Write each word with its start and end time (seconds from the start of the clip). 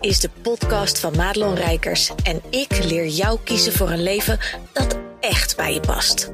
is 0.00 0.20
de 0.20 0.30
podcast 0.42 0.98
van 1.00 1.16
Madelon 1.16 1.54
Rijkers 1.54 2.12
en 2.22 2.42
ik 2.50 2.84
leer 2.84 3.06
jou 3.06 3.38
kiezen 3.44 3.72
voor 3.72 3.90
een 3.90 4.02
leven 4.02 4.38
dat 4.72 4.98
echt 5.20 5.56
bij 5.56 5.74
je 5.74 5.80
past. 5.80 6.32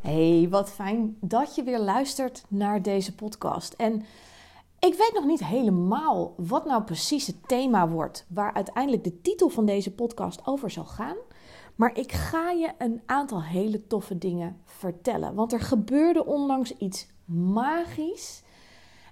Hey, 0.00 0.46
wat 0.50 0.70
fijn 0.70 1.16
dat 1.20 1.54
je 1.54 1.62
weer 1.62 1.78
luistert 1.78 2.44
naar 2.48 2.82
deze 2.82 3.14
podcast. 3.14 3.72
En 3.72 4.04
ik 4.78 4.94
weet 4.94 5.12
nog 5.14 5.24
niet 5.24 5.44
helemaal 5.44 6.34
wat 6.36 6.64
nou 6.64 6.82
precies 6.82 7.26
het 7.26 7.48
thema 7.48 7.88
wordt 7.88 8.26
waar 8.28 8.54
uiteindelijk 8.54 9.04
de 9.04 9.20
titel 9.20 9.48
van 9.48 9.66
deze 9.66 9.94
podcast 9.94 10.46
over 10.46 10.70
zal 10.70 10.84
gaan. 10.84 11.16
Maar 11.74 11.98
ik 11.98 12.12
ga 12.12 12.50
je 12.50 12.72
een 12.78 13.02
aantal 13.06 13.42
hele 13.42 13.86
toffe 13.86 14.18
dingen 14.18 14.60
vertellen. 14.64 15.34
Want 15.34 15.52
er 15.52 15.60
gebeurde 15.60 16.26
onlangs 16.26 16.76
iets 16.76 17.06
magisch. 17.24 18.42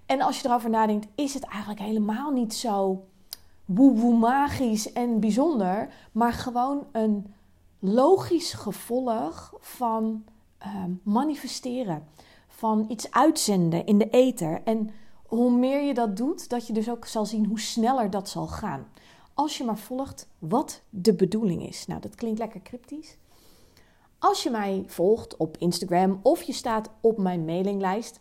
En 0.06 0.20
als 0.20 0.40
je 0.40 0.48
erover 0.48 0.70
nadenkt, 0.70 1.06
is 1.14 1.34
het 1.34 1.44
eigenlijk 1.44 1.80
helemaal 1.80 2.30
niet 2.30 2.54
zo 2.54 3.04
woe-woe 3.64 4.16
magisch 4.16 4.92
en 4.92 5.20
bijzonder. 5.20 5.88
Maar 6.12 6.32
gewoon 6.32 6.86
een 6.92 7.34
logisch 7.78 8.52
gevolg 8.52 9.54
van 9.58 10.24
uh, 10.62 10.84
manifesteren. 11.02 12.08
Van 12.48 12.84
iets 12.88 13.10
uitzenden 13.10 13.86
in 13.86 13.98
de 13.98 14.10
ether. 14.10 14.60
En 14.64 14.90
hoe 15.26 15.50
meer 15.50 15.82
je 15.82 15.94
dat 15.94 16.16
doet, 16.16 16.48
dat 16.48 16.66
je 16.66 16.72
dus 16.72 16.90
ook 16.90 17.06
zal 17.06 17.26
zien 17.26 17.46
hoe 17.46 17.60
sneller 17.60 18.10
dat 18.10 18.28
zal 18.28 18.46
gaan. 18.46 18.86
Als 19.34 19.58
je 19.58 19.64
maar 19.64 19.78
volgt 19.78 20.28
wat 20.38 20.82
de 20.90 21.14
bedoeling 21.14 21.66
is. 21.66 21.86
Nou, 21.86 22.00
dat 22.00 22.14
klinkt 22.14 22.38
lekker 22.38 22.62
cryptisch. 22.62 23.16
Als 24.18 24.42
je 24.42 24.50
mij 24.50 24.84
volgt 24.86 25.36
op 25.36 25.56
Instagram 25.56 26.20
of 26.22 26.42
je 26.42 26.52
staat 26.52 26.90
op 27.00 27.18
mijn 27.18 27.44
mailinglijst, 27.44 28.18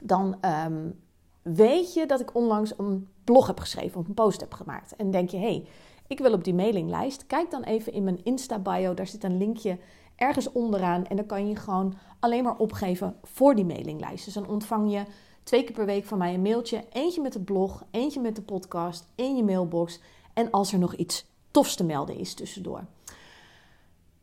dan 0.00 0.36
um, 0.66 1.00
weet 1.42 1.94
je 1.94 2.06
dat 2.06 2.20
ik 2.20 2.34
onlangs 2.34 2.78
een 2.78 3.08
blog 3.24 3.46
heb 3.46 3.58
geschreven 3.58 4.00
of 4.00 4.06
een 4.06 4.14
post 4.14 4.40
heb 4.40 4.52
gemaakt. 4.54 4.96
En 4.96 5.10
denk 5.10 5.30
je, 5.30 5.36
hé, 5.36 5.42
hey, 5.42 5.66
ik 6.06 6.18
wil 6.18 6.32
op 6.32 6.44
die 6.44 6.54
mailinglijst. 6.54 7.26
Kijk 7.26 7.50
dan 7.50 7.62
even 7.62 7.92
in 7.92 8.04
mijn 8.04 8.24
Insta-bio, 8.24 8.94
daar 8.94 9.06
zit 9.06 9.24
een 9.24 9.38
linkje 9.38 9.78
ergens 10.16 10.52
onderaan. 10.52 11.06
En 11.06 11.16
dan 11.16 11.26
kan 11.26 11.48
je 11.48 11.56
gewoon 11.56 11.94
alleen 12.20 12.44
maar 12.44 12.56
opgeven 12.56 13.16
voor 13.22 13.54
die 13.54 13.64
mailinglijst. 13.64 14.24
Dus 14.24 14.34
dan 14.34 14.48
ontvang 14.48 14.92
je 14.92 15.04
twee 15.44 15.64
keer 15.64 15.74
per 15.74 15.86
week 15.86 16.04
van 16.04 16.18
mij 16.18 16.34
een 16.34 16.42
mailtje. 16.42 16.84
Eentje 16.92 17.20
met 17.20 17.32
de 17.32 17.40
blog, 17.40 17.84
eentje 17.90 18.20
met 18.20 18.36
de 18.36 18.42
podcast 18.42 19.08
in 19.14 19.36
je 19.36 19.44
mailbox. 19.44 20.00
En 20.32 20.50
als 20.50 20.72
er 20.72 20.78
nog 20.78 20.94
iets 20.94 21.26
tofs 21.50 21.74
te 21.76 21.84
melden 21.84 22.16
is 22.16 22.34
tussendoor. 22.34 22.84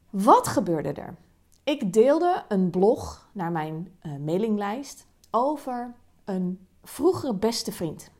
Wat 0.10 0.48
gebeurde 0.48 0.92
er? 0.92 1.16
Ik 1.64 1.94
deelde 1.94 2.44
een 2.48 2.70
blog 2.70 3.30
naar 3.32 3.52
mijn 3.52 3.92
uh, 4.04 4.18
mailinglijst 4.18 5.06
over 5.32 5.94
een 6.26 6.68
vroegere 6.84 7.34
beste 7.34 7.72
vriend. 7.72 8.12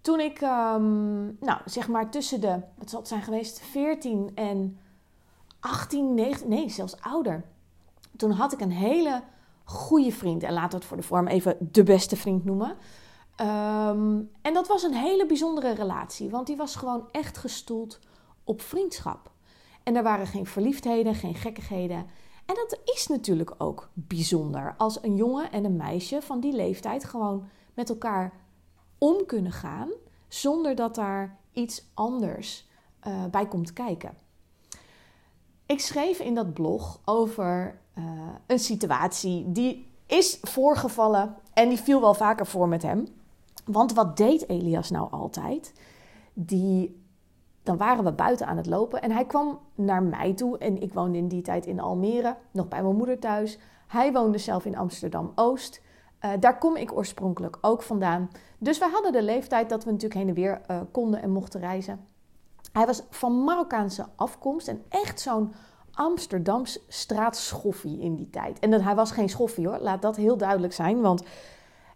Toen 0.00 0.20
ik, 0.20 0.40
um, 0.40 1.36
nou 1.40 1.60
zeg 1.64 1.88
maar 1.88 2.10
tussen 2.10 2.40
de, 2.40 2.60
wat 2.74 2.90
zal 2.90 2.98
het 2.98 3.08
zijn 3.08 3.22
geweest, 3.22 3.60
14 3.60 4.30
en 4.34 4.78
18, 5.60 6.14
19, 6.14 6.48
nee, 6.48 6.68
zelfs 6.68 7.00
ouder. 7.00 7.44
Toen 8.16 8.30
had 8.30 8.52
ik 8.52 8.60
een 8.60 8.72
hele 8.72 9.22
goede 9.70 10.12
vriend. 10.12 10.42
En 10.42 10.52
laten 10.52 10.70
we 10.70 10.76
het 10.76 10.84
voor 10.84 10.96
de 10.96 11.02
vorm 11.02 11.26
even 11.26 11.56
de 11.60 11.82
beste 11.82 12.16
vriend 12.16 12.44
noemen. 12.44 12.76
Um, 13.40 14.30
en 14.42 14.54
dat 14.54 14.68
was 14.68 14.82
een 14.82 14.94
hele 14.94 15.26
bijzondere 15.26 15.74
relatie, 15.74 16.30
want 16.30 16.46
die 16.46 16.56
was 16.56 16.76
gewoon 16.76 17.08
echt 17.10 17.38
gestoeld 17.38 17.98
op 18.44 18.60
vriendschap. 18.60 19.30
En 19.82 19.96
er 19.96 20.02
waren 20.02 20.26
geen 20.26 20.46
verliefdheden, 20.46 21.14
geen 21.14 21.34
gekkigheden. 21.34 22.06
En 22.46 22.54
dat 22.54 22.78
is 22.84 23.06
natuurlijk 23.06 23.54
ook 23.58 23.90
bijzonder 23.94 24.74
als 24.76 25.02
een 25.02 25.16
jongen 25.16 25.52
en 25.52 25.64
een 25.64 25.76
meisje 25.76 26.22
van 26.22 26.40
die 26.40 26.52
leeftijd 26.52 27.04
gewoon 27.04 27.48
met 27.74 27.88
elkaar 27.88 28.32
om 28.98 29.26
kunnen 29.26 29.52
gaan 29.52 29.88
zonder 30.28 30.74
dat 30.74 30.94
daar 30.94 31.38
iets 31.52 31.84
anders 31.94 32.68
uh, 33.06 33.24
bij 33.30 33.46
komt 33.46 33.72
kijken. 33.72 34.16
Ik 35.66 35.80
schreef 35.80 36.18
in 36.18 36.34
dat 36.34 36.54
blog 36.54 37.00
over 37.04 37.80
uh, 38.00 38.28
een 38.46 38.58
situatie 38.58 39.52
die 39.52 39.88
is 40.06 40.38
voorgevallen 40.42 41.36
en 41.52 41.68
die 41.68 41.80
viel 41.80 42.00
wel 42.00 42.14
vaker 42.14 42.46
voor 42.46 42.68
met 42.68 42.82
hem. 42.82 43.06
Want 43.64 43.92
wat 43.92 44.16
deed 44.16 44.48
Elias 44.48 44.90
nou 44.90 45.10
altijd? 45.10 45.72
Die, 46.32 47.02
dan 47.62 47.76
waren 47.76 48.04
we 48.04 48.12
buiten 48.12 48.46
aan 48.46 48.56
het 48.56 48.66
lopen 48.66 49.02
en 49.02 49.10
hij 49.10 49.24
kwam 49.24 49.58
naar 49.74 50.02
mij 50.02 50.34
toe. 50.34 50.58
En 50.58 50.82
ik 50.82 50.92
woonde 50.92 51.18
in 51.18 51.28
die 51.28 51.42
tijd 51.42 51.66
in 51.66 51.80
Almere, 51.80 52.36
nog 52.50 52.68
bij 52.68 52.82
mijn 52.82 52.96
moeder 52.96 53.18
thuis. 53.18 53.58
Hij 53.86 54.12
woonde 54.12 54.38
zelf 54.38 54.64
in 54.64 54.76
Amsterdam 54.76 55.32
Oost. 55.34 55.82
Uh, 56.24 56.30
daar 56.40 56.58
kom 56.58 56.76
ik 56.76 56.92
oorspronkelijk 56.92 57.58
ook 57.60 57.82
vandaan. 57.82 58.30
Dus 58.58 58.78
we 58.78 58.88
hadden 58.92 59.12
de 59.12 59.22
leeftijd 59.22 59.68
dat 59.68 59.84
we 59.84 59.90
natuurlijk 59.90 60.20
heen 60.20 60.28
en 60.28 60.34
weer 60.34 60.60
uh, 60.70 60.80
konden 60.90 61.22
en 61.22 61.30
mochten 61.30 61.60
reizen. 61.60 62.06
Hij 62.72 62.86
was 62.86 63.02
van 63.10 63.44
Marokkaanse 63.44 64.06
afkomst 64.16 64.68
en 64.68 64.82
echt 64.88 65.20
zo'n 65.20 65.52
Amsterdams 66.00 66.78
straatschoffie 66.88 68.00
in 68.00 68.14
die 68.14 68.30
tijd. 68.30 68.58
En 68.58 68.70
dat, 68.70 68.82
hij 68.82 68.94
was 68.94 69.10
geen 69.10 69.28
schoffie 69.28 69.68
hoor, 69.68 69.78
laat 69.78 70.02
dat 70.02 70.16
heel 70.16 70.36
duidelijk 70.36 70.72
zijn. 70.72 71.00
Want 71.00 71.22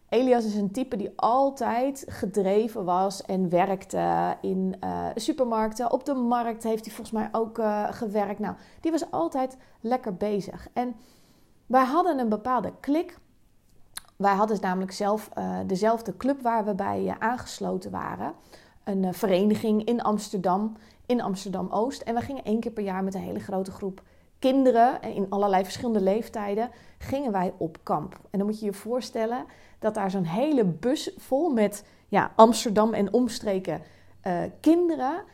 Elias 0.09 0.45
is 0.45 0.55
een 0.55 0.71
type 0.71 0.97
die 0.97 1.13
altijd 1.17 2.05
gedreven 2.09 2.85
was 2.85 3.23
en 3.23 3.49
werkte 3.49 4.37
in 4.41 4.77
uh, 4.85 5.07
supermarkten. 5.15 5.93
Op 5.93 6.05
de 6.05 6.15
markt 6.15 6.63
heeft 6.63 6.85
hij 6.85 6.95
volgens 6.95 7.17
mij 7.17 7.29
ook 7.33 7.59
uh, 7.59 7.87
gewerkt. 7.91 8.39
Nou, 8.39 8.55
die 8.81 8.91
was 8.91 9.11
altijd 9.11 9.57
lekker 9.81 10.15
bezig. 10.15 10.69
En 10.73 10.95
wij 11.67 11.85
hadden 11.85 12.19
een 12.19 12.29
bepaalde 12.29 12.73
klik. 12.81 13.19
Wij 14.17 14.35
hadden 14.35 14.59
namelijk 14.61 14.93
zelf 14.93 15.31
uh, 15.39 15.59
dezelfde 15.67 16.17
club 16.17 16.43
waar 16.43 16.65
we 16.65 16.75
bij 16.75 17.17
aangesloten 17.19 17.91
waren. 17.91 18.35
Een 18.85 19.15
vereniging 19.15 19.85
in 19.85 20.03
Amsterdam 20.03 20.77
in 21.07 21.21
Amsterdam 21.21 21.69
Oost. 21.71 22.03
En 22.03 22.15
we 22.15 22.21
gingen 22.21 22.45
één 22.45 22.61
keer 22.61 22.73
per 22.73 22.85
jaar 22.85 23.05
met 23.05 23.15
een 23.15 23.21
hele 23.21 23.41
grote 23.41 23.71
groep 23.71 24.03
kinderen 24.39 25.03
in 25.03 25.27
allerlei 25.29 25.65
verschillende 25.65 26.01
leeftijden 26.01 26.71
gingen 26.99 27.33
wij 27.33 27.53
op 27.57 27.79
kamp. 27.83 28.19
En 28.31 28.39
dan 28.39 28.47
moet 28.47 28.61
je 28.61 28.65
je 28.65 28.73
voorstellen 28.73 29.45
dat 29.79 29.95
daar 29.95 30.11
zo'n 30.11 30.25
hele 30.25 30.65
bus 30.65 31.15
vol 31.17 31.51
met 31.51 31.85
ja, 32.09 32.33
Amsterdam 32.37 32.93
en 32.93 33.13
omstreken 33.13 33.81
uh, 34.27 34.43
kinderen 34.61 35.25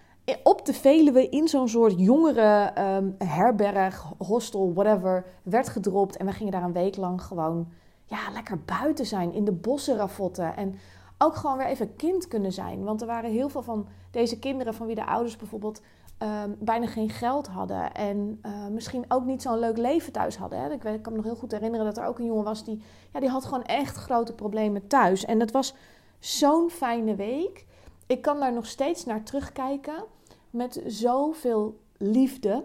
op 0.43 0.67
de 0.67 0.73
Veluwe 0.73 1.29
in 1.29 1.49
zo'n 1.49 1.69
soort 1.69 1.95
jongere 1.97 2.73
um, 2.79 3.15
herberg, 3.19 4.13
hostel, 4.19 4.73
whatever, 4.73 5.25
werd 5.43 5.69
gedropt. 5.69 6.17
En 6.17 6.27
we 6.27 6.33
gingen 6.33 6.53
daar 6.53 6.63
een 6.63 6.73
week 6.73 6.97
lang 6.97 7.23
gewoon 7.23 7.69
ja, 8.05 8.19
lekker 8.33 8.59
buiten 8.59 9.07
zijn, 9.07 9.33
in 9.33 9.45
de 9.45 9.53
bossen 9.53 9.97
ravotten. 9.97 10.57
En 10.57 10.75
ook 11.23 11.37
gewoon 11.37 11.57
weer 11.57 11.67
even 11.67 11.97
kind 11.97 12.29
kunnen 12.29 12.53
zijn. 12.53 12.85
Want 12.85 13.01
er 13.01 13.07
waren 13.07 13.31
heel 13.31 13.49
veel 13.49 13.63
van 13.63 13.89
deze 14.11 14.39
kinderen 14.39 14.75
van 14.75 14.87
wie 14.87 14.95
de 14.95 15.07
ouders 15.07 15.37
bijvoorbeeld 15.37 15.81
um, 16.19 16.57
bijna 16.59 16.87
geen 16.87 17.11
geld 17.11 17.47
hadden. 17.47 17.93
En 17.93 18.41
uh, 18.47 18.67
misschien 18.67 19.05
ook 19.09 19.25
niet 19.25 19.43
zo'n 19.43 19.59
leuk 19.59 19.77
leven 19.77 20.13
thuis 20.13 20.37
hadden. 20.37 20.61
Hè. 20.61 20.71
Ik, 20.71 20.85
ik 20.85 21.03
kan 21.03 21.13
me 21.13 21.19
nog 21.19 21.27
heel 21.27 21.37
goed 21.37 21.53
herinneren 21.53 21.87
dat 21.87 21.99
er 21.99 22.07
ook 22.07 22.19
een 22.19 22.25
jongen 22.25 22.45
was 22.45 22.65
die, 22.65 22.83
ja, 23.13 23.21
die 23.21 23.29
had 23.29 23.45
gewoon 23.45 23.65
echt 23.65 23.97
grote 23.97 24.35
problemen 24.35 24.87
thuis. 24.87 25.25
En 25.25 25.41
het 25.41 25.51
was 25.51 25.75
zo'n 26.19 26.71
fijne 26.71 27.15
week. 27.15 27.67
Ik 28.07 28.23
kan 28.23 28.41
daar 28.41 28.53
nog 28.53 28.67
steeds 28.67 29.05
naar 29.05 29.23
terugkijken 29.23 30.05
met 30.51 30.83
zoveel 30.87 31.81
liefde. 31.97 32.65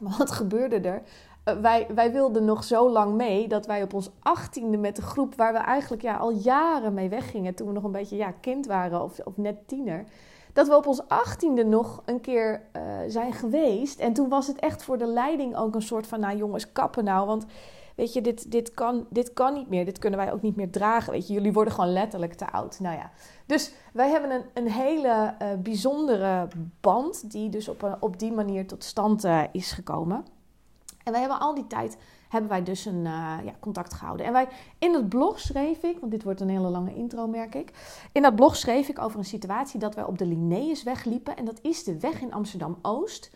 Wat 0.18 0.30
gebeurde 0.30 0.80
er? 0.80 1.02
Uh, 1.44 1.54
wij, 1.54 1.86
wij 1.94 2.12
wilden 2.12 2.44
nog 2.44 2.64
zo 2.64 2.90
lang 2.90 3.14
mee 3.14 3.48
dat 3.48 3.66
wij 3.66 3.82
op 3.82 3.94
ons 3.94 4.10
achttiende 4.20 4.76
met 4.76 4.96
de 4.96 5.02
groep 5.02 5.34
waar 5.34 5.52
we 5.52 5.58
eigenlijk 5.58 6.02
ja, 6.02 6.16
al 6.16 6.30
jaren 6.30 6.94
mee 6.94 7.08
weggingen, 7.08 7.54
toen 7.54 7.66
we 7.66 7.72
nog 7.72 7.84
een 7.84 7.92
beetje 7.92 8.16
ja, 8.16 8.30
kind 8.40 8.66
waren 8.66 9.02
of, 9.02 9.18
of 9.18 9.36
net 9.36 9.68
tiener, 9.68 10.04
dat 10.52 10.68
we 10.68 10.76
op 10.76 10.86
ons 10.86 11.08
achttiende 11.08 11.64
nog 11.64 12.02
een 12.04 12.20
keer 12.20 12.62
uh, 12.76 12.82
zijn 13.06 13.32
geweest. 13.32 13.98
En 13.98 14.12
toen 14.12 14.28
was 14.28 14.46
het 14.46 14.58
echt 14.58 14.82
voor 14.82 14.98
de 14.98 15.06
leiding 15.06 15.56
ook 15.56 15.74
een 15.74 15.82
soort 15.82 16.06
van, 16.06 16.20
nou 16.20 16.36
jongens, 16.36 16.72
kappen 16.72 17.04
nou, 17.04 17.26
want 17.26 17.46
weet 17.96 18.12
je, 18.12 18.20
dit, 18.20 18.50
dit, 18.50 18.74
kan, 18.74 19.06
dit 19.10 19.32
kan 19.32 19.54
niet 19.54 19.68
meer, 19.68 19.84
dit 19.84 19.98
kunnen 19.98 20.18
wij 20.18 20.32
ook 20.32 20.42
niet 20.42 20.56
meer 20.56 20.70
dragen, 20.70 21.12
weet 21.12 21.26
je, 21.26 21.32
jullie 21.32 21.52
worden 21.52 21.72
gewoon 21.72 21.92
letterlijk 21.92 22.34
te 22.34 22.52
oud. 22.52 22.80
Nou 22.80 22.96
ja, 22.96 23.10
dus 23.46 23.72
wij 23.92 24.10
hebben 24.10 24.30
een, 24.30 24.44
een 24.54 24.70
hele 24.70 25.34
uh, 25.42 25.48
bijzondere 25.58 26.48
band 26.80 27.30
die 27.30 27.48
dus 27.48 27.68
op, 27.68 27.96
op 28.00 28.18
die 28.18 28.32
manier 28.32 28.66
tot 28.66 28.84
stand 28.84 29.26
is 29.52 29.72
gekomen. 29.72 30.24
En 31.04 31.12
wij 31.12 31.20
hebben 31.20 31.40
al 31.40 31.54
die 31.54 31.66
tijd 31.66 31.96
hebben 32.28 32.50
wij 32.50 32.62
dus 32.62 32.84
een 32.84 33.04
uh, 33.04 33.38
ja, 33.44 33.52
contact 33.60 33.94
gehouden. 33.94 34.26
En 34.26 34.32
wij, 34.32 34.48
in 34.78 34.94
het 34.94 35.08
blog 35.08 35.40
schreef 35.40 35.82
ik, 35.82 35.98
want 36.00 36.12
dit 36.12 36.22
wordt 36.22 36.40
een 36.40 36.48
hele 36.48 36.68
lange 36.68 36.94
intro, 36.94 37.26
merk 37.26 37.54
ik. 37.54 37.72
In 38.12 38.22
dat 38.22 38.34
blog 38.34 38.56
schreef 38.56 38.88
ik 38.88 38.98
over 38.98 39.18
een 39.18 39.24
situatie 39.24 39.80
dat 39.80 39.94
wij 39.94 40.04
op 40.04 40.18
de 40.18 40.26
Linnaeusweg 40.26 41.04
liepen. 41.04 41.36
En 41.36 41.44
dat 41.44 41.58
is 41.62 41.84
de 41.84 42.00
weg 42.00 42.20
in 42.20 42.32
Amsterdam 42.32 42.78
Oost. 42.82 43.30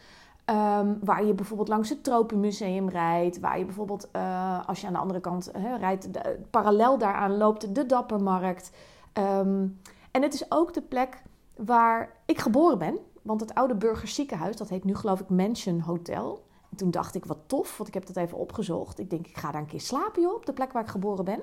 Um, 0.50 0.98
waar 1.04 1.24
je 1.24 1.34
bijvoorbeeld 1.34 1.68
langs 1.68 1.88
het 1.88 2.04
Tropenmuseum 2.04 2.88
rijdt. 2.88 3.40
Waar 3.40 3.58
je 3.58 3.64
bijvoorbeeld, 3.64 4.08
uh, 4.16 4.68
als 4.68 4.80
je 4.80 4.86
aan 4.86 4.92
de 4.92 4.98
andere 4.98 5.20
kant 5.20 5.50
rijdt, 5.80 6.08
parallel 6.50 6.98
daaraan 6.98 7.36
loopt 7.36 7.74
de 7.74 7.86
Dappermarkt. 7.86 8.70
Um, 9.12 9.80
En 10.10 10.22
het 10.22 10.34
is 10.34 10.50
ook 10.50 10.74
de 10.74 10.82
plek 10.82 11.22
waar 11.56 12.12
ik 12.26 12.38
geboren 12.38 12.78
ben. 12.78 12.98
Want 13.22 13.40
het 13.40 13.54
oude 13.54 13.74
burgerziekenhuis, 13.74 14.56
dat 14.56 14.68
heet 14.68 14.84
nu 14.84 14.94
geloof 14.94 15.20
ik 15.20 15.28
Mansion 15.28 15.80
Hotel. 15.80 16.45
En 16.76 16.82
toen 16.82 16.90
dacht 16.90 17.14
ik, 17.14 17.24
wat 17.24 17.38
tof, 17.46 17.76
want 17.76 17.88
ik 17.88 17.94
heb 17.94 18.06
dat 18.06 18.16
even 18.16 18.38
opgezocht. 18.38 18.98
Ik 18.98 19.10
denk, 19.10 19.26
ik 19.26 19.36
ga 19.36 19.50
daar 19.50 19.60
een 19.60 19.66
keer 19.66 19.80
slapen 19.80 20.34
op 20.34 20.46
de 20.46 20.52
plek 20.52 20.72
waar 20.72 20.82
ik 20.82 20.88
geboren 20.88 21.24
ben. 21.24 21.42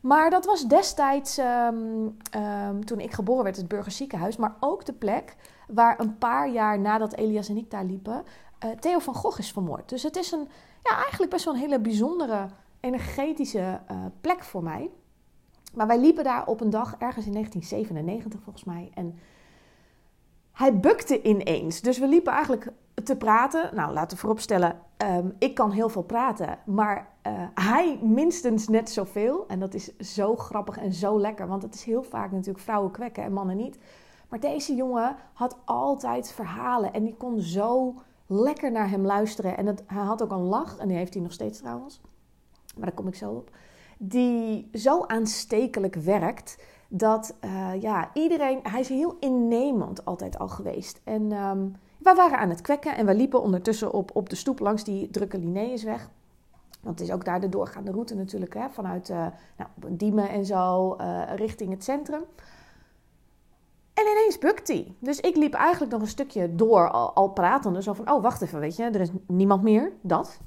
Maar 0.00 0.30
dat 0.30 0.44
was 0.44 0.66
destijds, 0.66 1.38
ehm, 1.38 1.76
ehm, 2.30 2.80
toen 2.80 3.00
ik 3.00 3.12
geboren 3.12 3.44
werd, 3.44 3.56
het 3.56 3.68
burgerziekenhuis. 3.68 4.36
Maar 4.36 4.56
ook 4.60 4.84
de 4.84 4.92
plek 4.92 5.36
waar 5.68 6.00
een 6.00 6.18
paar 6.18 6.50
jaar 6.50 6.80
nadat 6.80 7.14
Elias 7.14 7.48
en 7.48 7.56
ik 7.56 7.70
daar 7.70 7.84
liepen, 7.84 8.24
uh, 8.64 8.70
Theo 8.70 8.98
van 8.98 9.14
Gogh 9.14 9.38
is 9.38 9.52
vermoord. 9.52 9.88
Dus 9.88 10.02
het 10.02 10.16
is 10.16 10.32
een, 10.32 10.48
ja, 10.82 10.96
eigenlijk 10.96 11.30
best 11.30 11.44
wel 11.44 11.54
een 11.54 11.60
hele 11.60 11.80
bijzondere, 11.80 12.48
energetische 12.80 13.80
uh, 13.90 14.04
plek 14.20 14.44
voor 14.44 14.62
mij. 14.62 14.90
Maar 15.74 15.86
wij 15.86 16.00
liepen 16.00 16.24
daar 16.24 16.46
op 16.46 16.60
een 16.60 16.70
dag, 16.70 16.94
ergens 16.98 17.26
in 17.26 17.32
1997 17.32 18.40
volgens 18.42 18.64
mij. 18.64 18.90
En 18.94 19.18
hij 20.52 20.80
bukte 20.80 21.22
ineens. 21.22 21.80
Dus 21.80 21.98
we 21.98 22.06
liepen 22.06 22.32
eigenlijk 22.32 22.72
te 23.06 23.16
praten. 23.16 23.70
Nou, 23.74 23.92
laten 23.92 24.10
we 24.10 24.20
vooropstellen, 24.20 24.80
um, 24.96 25.34
ik 25.38 25.54
kan 25.54 25.70
heel 25.70 25.88
veel 25.88 26.02
praten. 26.02 26.58
Maar 26.66 27.08
uh, 27.26 27.32
hij 27.54 27.98
minstens 28.02 28.68
net 28.68 28.90
zoveel. 28.90 29.44
En 29.46 29.60
dat 29.60 29.74
is 29.74 29.96
zo 29.96 30.36
grappig 30.36 30.78
en 30.78 30.92
zo 30.92 31.20
lekker. 31.20 31.46
Want 31.46 31.62
het 31.62 31.74
is 31.74 31.84
heel 31.84 32.02
vaak 32.02 32.30
natuurlijk 32.30 32.64
vrouwen 32.64 32.90
kwekken 32.90 33.22
en 33.22 33.32
mannen 33.32 33.56
niet. 33.56 33.78
Maar 34.28 34.40
deze 34.40 34.74
jongen 34.74 35.16
had 35.32 35.56
altijd 35.64 36.32
verhalen. 36.32 36.92
En 36.92 37.04
die 37.04 37.16
kon 37.16 37.40
zo 37.40 37.94
lekker 38.26 38.72
naar 38.72 38.90
hem 38.90 39.06
luisteren. 39.06 39.56
En 39.56 39.66
het, 39.66 39.82
hij 39.86 40.02
had 40.02 40.22
ook 40.22 40.30
een 40.30 40.38
lach. 40.38 40.76
En 40.76 40.88
die 40.88 40.96
heeft 40.96 41.14
hij 41.14 41.22
nog 41.22 41.32
steeds 41.32 41.58
trouwens. 41.58 42.00
Maar 42.76 42.86
daar 42.86 42.94
kom 42.94 43.08
ik 43.08 43.14
zo 43.14 43.30
op. 43.30 43.50
Die 43.98 44.68
zo 44.72 45.04
aanstekelijk 45.06 45.94
werkt 45.94 46.58
dat 46.88 47.34
uh, 47.44 47.80
ja, 47.80 48.10
iedereen, 48.12 48.60
hij 48.62 48.80
is 48.80 48.88
heel 48.88 49.16
innemend 49.20 50.04
altijd 50.04 50.38
al 50.38 50.48
geweest. 50.48 51.00
En 51.04 51.32
um, 51.32 51.76
we 52.06 52.14
waren 52.14 52.38
aan 52.38 52.50
het 52.50 52.60
kwekken 52.60 52.96
en 52.96 53.06
we 53.06 53.14
liepen 53.14 53.42
ondertussen 53.42 53.92
op, 53.92 54.10
op 54.14 54.28
de 54.28 54.36
stoep 54.36 54.58
langs 54.58 54.84
die 54.84 55.10
drukke 55.10 55.38
Linnaeusweg. 55.38 56.08
Want 56.80 56.98
het 56.98 57.08
is 57.08 57.14
ook 57.14 57.24
daar 57.24 57.40
de 57.40 57.48
doorgaande 57.48 57.90
route 57.90 58.14
natuurlijk, 58.14 58.54
hè, 58.54 58.70
vanuit 58.70 59.08
uh, 59.08 59.26
nou, 59.56 59.70
Diemen 59.86 60.28
en 60.28 60.44
zo, 60.44 60.96
uh, 61.00 61.22
richting 61.34 61.70
het 61.70 61.84
centrum. 61.84 62.22
En 63.94 64.04
ineens 64.10 64.38
bukt 64.38 64.68
hij. 64.68 64.94
Dus 64.98 65.20
ik 65.20 65.36
liep 65.36 65.54
eigenlijk 65.54 65.92
nog 65.92 66.00
een 66.00 66.06
stukje 66.06 66.54
door, 66.54 66.90
al, 66.90 67.12
al 67.12 67.28
pratende. 67.28 67.82
Zo 67.82 67.92
van, 67.92 68.10
oh, 68.10 68.22
wacht 68.22 68.42
even, 68.42 68.60
weet 68.60 68.76
je, 68.76 68.82
er 68.82 69.00
is 69.00 69.10
niemand 69.26 69.62
meer, 69.62 69.92
dat. 70.00 70.38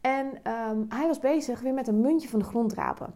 En 0.00 0.26
um, 0.26 0.86
hij 0.88 1.06
was 1.06 1.18
bezig 1.18 1.60
weer 1.60 1.74
met 1.74 1.88
een 1.88 2.00
muntje 2.00 2.28
van 2.28 2.38
de 2.38 2.44
grond 2.44 2.72
rapen. 2.72 3.14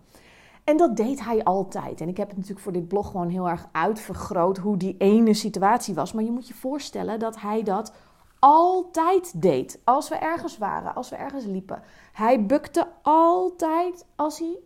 En 0.70 0.76
dat 0.76 0.96
deed 0.96 1.24
hij 1.24 1.44
altijd. 1.44 2.00
En 2.00 2.08
ik 2.08 2.16
heb 2.16 2.28
het 2.28 2.36
natuurlijk 2.36 2.62
voor 2.62 2.72
dit 2.72 2.88
blog 2.88 3.10
gewoon 3.10 3.28
heel 3.28 3.48
erg 3.48 3.68
uitvergroot 3.72 4.58
hoe 4.58 4.76
die 4.76 4.96
ene 4.98 5.34
situatie 5.34 5.94
was. 5.94 6.12
Maar 6.12 6.24
je 6.24 6.30
moet 6.30 6.48
je 6.48 6.54
voorstellen 6.54 7.18
dat 7.18 7.40
hij 7.40 7.62
dat 7.62 7.92
altijd 8.38 9.42
deed. 9.42 9.80
Als 9.84 10.08
we 10.08 10.14
ergens 10.14 10.58
waren, 10.58 10.94
als 10.94 11.08
we 11.08 11.16
ergens 11.16 11.44
liepen. 11.44 11.82
Hij 12.12 12.46
bukte 12.46 12.88
altijd 13.02 14.06
als 14.16 14.38
hij 14.38 14.58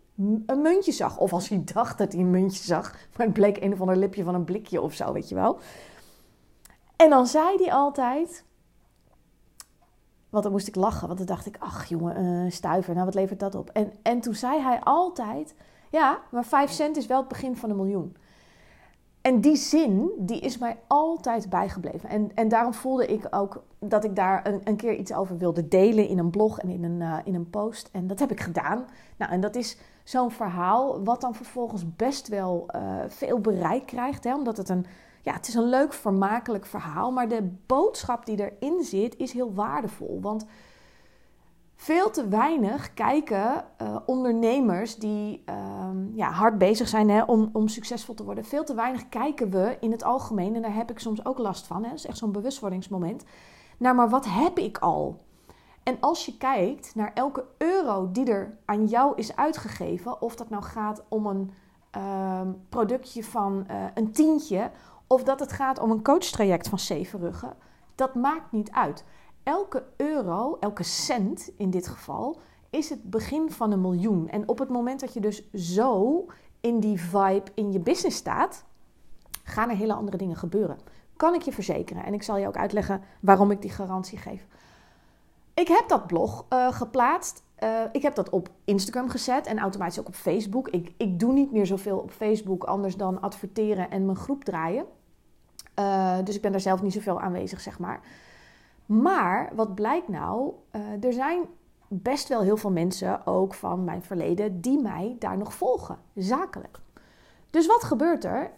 een 0.47 0.63
muntje 0.63 0.93
zag. 0.93 1.19
Of 1.19 1.33
als 1.33 1.49
hij 1.49 1.63
dacht 1.75 1.99
dat 1.99 2.13
hij 2.13 2.21
een 2.21 2.31
muntje 2.31 2.65
zag. 2.65 2.93
Maar 3.17 3.27
het 3.27 3.35
bleek 3.35 3.63
een 3.63 3.73
of 3.73 3.81
ander 3.81 3.97
lipje 3.97 4.25
van 4.25 4.35
een 4.35 4.45
blikje 4.45 4.81
of 4.81 4.95
zo, 4.95 5.13
weet 5.13 5.29
je 5.29 5.35
wel. 5.35 5.59
En 6.97 7.11
dan 7.11 7.27
zei 7.27 7.57
hij 7.57 7.73
altijd... 7.73 8.45
Want 10.31 10.43
dan 10.45 10.53
moest 10.53 10.69
ik 10.69 10.77
lachen, 10.77 11.07
want 11.07 11.19
dan 11.19 11.27
dacht 11.27 11.47
ik, 11.47 11.57
ach 11.59 11.85
jongen, 11.85 12.25
uh, 12.25 12.51
stuiver, 12.51 12.95
nou 12.95 13.05
wat 13.05 13.15
levert 13.15 13.41
dat 13.41 13.55
op? 13.55 13.71
En, 13.71 13.93
en 14.03 14.21
toen 14.21 14.35
zei 14.35 14.61
hij 14.61 14.81
altijd, 14.81 15.55
ja, 15.95 16.19
maar 16.31 16.45
5 16.45 16.71
cent 16.71 16.97
is 16.97 17.07
wel 17.07 17.19
het 17.19 17.29
begin 17.29 17.57
van 17.57 17.71
een 17.71 17.77
miljoen. 17.77 18.17
En 19.21 19.41
die 19.41 19.57
zin, 19.57 20.11
die 20.19 20.41
is 20.41 20.59
mij 20.59 20.79
altijd 20.87 21.51
bijgebleven. 21.51 22.09
En, 22.09 22.31
en 22.35 22.49
daarom 22.49 22.75
voelde 22.75 23.07
ik 23.07 23.27
ook 23.31 23.63
dat 23.79 24.05
ik 24.05 24.17
daar 24.17 24.47
een, 24.47 24.61
een 24.65 24.77
keer 24.77 24.95
iets 24.95 25.13
over 25.13 25.39
wilde 25.39 25.69
delen 25.69 26.09
in 26.09 26.19
een 26.19 26.31
blog 26.31 26.59
en 26.59 26.69
in 26.69 26.85
een, 26.85 27.01
uh, 27.01 27.19
in 27.25 27.35
een 27.35 27.51
post. 27.51 27.89
En 27.93 28.07
dat 28.07 28.19
heb 28.19 28.31
ik 28.31 28.41
gedaan. 28.41 28.85
Nou, 29.17 29.33
en 29.33 29.41
dat 29.41 29.57
is 29.57 29.79
zo'n 30.05 30.31
verhaal 30.31 31.05
wat 31.05 31.21
dan 31.21 31.35
vervolgens 31.35 31.97
best 31.97 32.29
wel 32.29 32.67
uh, 32.77 32.99
veel 33.07 33.41
bereik 33.41 33.87
krijgt. 33.87 34.25
Hè? 34.25 34.35
Omdat 34.35 34.57
het 34.57 34.69
een, 34.69 34.87
ja, 35.23 35.33
het 35.33 35.49
is 35.49 35.55
een 35.55 35.69
leuk, 35.69 35.93
vermakelijk 35.93 36.67
verhaal. 36.67 37.11
Maar 37.11 37.29
de 37.29 37.55
boodschap 37.67 38.27
die 38.27 38.51
erin 38.51 38.83
zit, 38.83 39.17
is 39.17 39.33
heel 39.33 39.55
waardevol. 39.55 40.19
Want 40.21 40.47
veel 41.77 42.11
te 42.11 42.29
weinig 42.29 42.95
kijken 42.95 43.65
uh, 43.83 43.97
ondernemers 44.07 44.97
die 44.97 45.45
um, 45.89 46.13
ja, 46.15 46.31
hard 46.31 46.59
bezig 46.59 46.89
zijn 46.89 47.11
hè, 47.11 47.23
om, 47.23 47.51
om 47.53 47.69
succesvol 47.69 48.15
te 48.15 48.25
worden. 48.25 48.45
Veel 48.45 48.65
te 48.65 48.75
weinig 48.75 49.09
kijken 49.09 49.51
we 49.51 49.77
in 49.81 49.91
het 49.91 50.05
algemeen, 50.05 50.55
en 50.55 50.63
daar 50.63 50.75
heb 50.75 50.91
ik 50.91 50.99
soms 50.99 51.25
ook 51.25 51.39
last 51.39 51.67
van. 51.67 51.83
Hè, 51.83 51.89
dat 51.89 51.99
is 51.99 52.07
echt 52.07 52.19
zo'n 52.19 52.33
bewustwordingsmoment. 52.33 53.25
Naar 53.79 53.95
maar 53.95 54.09
wat 54.09 54.27
heb 54.29 54.59
ik 54.59 54.79
al? 54.79 55.23
En 55.83 55.97
als 56.01 56.27
je 56.27 56.37
kijkt 56.37 56.95
naar 56.95 57.11
elke 57.15 57.45
euro 57.59 58.11
die 58.11 58.31
er 58.31 58.59
aan 58.65 58.87
jou 58.87 59.13
is 59.17 59.37
uitgegeven, 59.37 60.23
of 60.23 60.37
dat 60.37 60.51
nou 60.51 60.63
gaat 60.63 61.05
om 61.09 61.27
een 61.27 61.53
um, 62.41 62.63
productje 62.69 63.25
van 63.25 63.67
uh, 63.71 63.85
een 63.95 64.13
tientje, 64.13 64.71
of 65.07 65.23
dat 65.23 65.41
het 65.41 65.53
gaat 65.53 65.79
om 65.79 65.91
een 65.91 66.03
coachtraject 66.03 66.69
van 66.69 66.79
zeven 66.79 67.21
ruggen, 67.21 67.57
dat 67.95 68.15
maakt 68.15 68.53
niet 68.53 68.71
uit 68.71 69.05
elke 69.45 69.85
euro, 69.97 70.57
elke 70.61 70.83
cent 70.83 71.51
in 71.57 71.71
dit 71.71 71.87
geval, 71.87 72.41
is 72.71 72.91
het 72.91 73.11
begin 73.11 73.51
van 73.51 73.73
een 73.73 73.81
miljoen. 73.81 74.29
En 74.29 74.49
op 74.49 74.59
het 74.59 74.69
moment 74.69 75.01
dat 75.01 75.13
je 75.13 75.21
dus 75.21 75.51
zo 75.53 76.25
in 76.61 76.81
die 76.81 77.01
vibe 77.01 77.51
in 77.55 77.73
je 77.73 77.81
business 77.81 78.17
staat, 78.17 78.65
gaan 79.45 79.71
er 79.71 79.77
hele 79.77 79.95
andere 79.95 80.17
dingen 80.17 80.37
gebeuren. 80.37 80.79
Kan 81.17 81.35
ik 81.35 81.43
je 81.43 81.53
verzekeren. 81.53 82.05
En 82.05 82.15
ik 82.15 82.23
zal 82.23 82.37
je 82.37 82.47
ook 82.47 82.57
uitleggen 82.57 83.03
waarom 83.21 83.51
ik 83.51 83.63
die 83.63 83.71
garantie 83.71 84.19
geef. 84.19 84.47
Ik 85.55 85.69
heb 85.69 85.89
dat 85.89 86.07
blog 86.07 86.45
uh, 86.53 86.73
geplaatst. 86.73 87.43
Uh, 87.59 87.81
ik 87.93 88.03
heb 88.03 88.15
dat 88.15 88.31
op 88.31 88.49
Instagram 88.65 89.09
gezet 89.09 89.47
en 89.47 89.59
automatisch 89.59 90.01
ook 90.01 90.07
op 90.09 90.15
Facebook. 90.15 90.69
Ik, 90.69 90.93
ik 90.97 91.21
doe 91.21 91.33
niet 91.33 91.53
meer 91.53 91.67
zoveel 91.67 91.99
op 91.99 92.11
Facebook 92.11 92.65
anders 92.65 92.97
dan 92.97 93.21
adverteren 93.21 93.91
en 93.91 94.05
mijn 94.05 94.17
groep 94.17 94.45
draaien. 94.45 94.85
Uh, 95.79 96.17
dus 96.25 96.35
ik 96.35 96.43
ben 96.43 96.51
daar 96.51 96.61
zelf 96.61 96.83
niet 96.83 96.93
zoveel 96.93 97.21
aanwezig, 97.21 97.61
zeg 97.61 97.79
maar. 97.79 98.01
Maar 98.87 99.51
wat 99.55 99.75
blijkt 99.75 100.09
nou? 100.09 100.53
Uh, 100.73 101.05
er 101.05 101.13
zijn 101.13 101.47
best 101.89 102.29
wel 102.29 102.41
heel 102.41 102.57
veel 102.57 102.71
mensen, 102.71 103.27
ook 103.27 103.55
van 103.55 103.85
mijn 103.85 104.03
verleden, 104.03 104.61
die 104.61 104.83
mij 104.83 105.17
daar 105.19 105.37
nog 105.37 105.55
volgen, 105.55 105.99
zakelijk. 106.15 106.79
Dus 107.51 107.67
wat 107.67 107.83
gebeurt 107.85 108.25
er? 108.25 108.51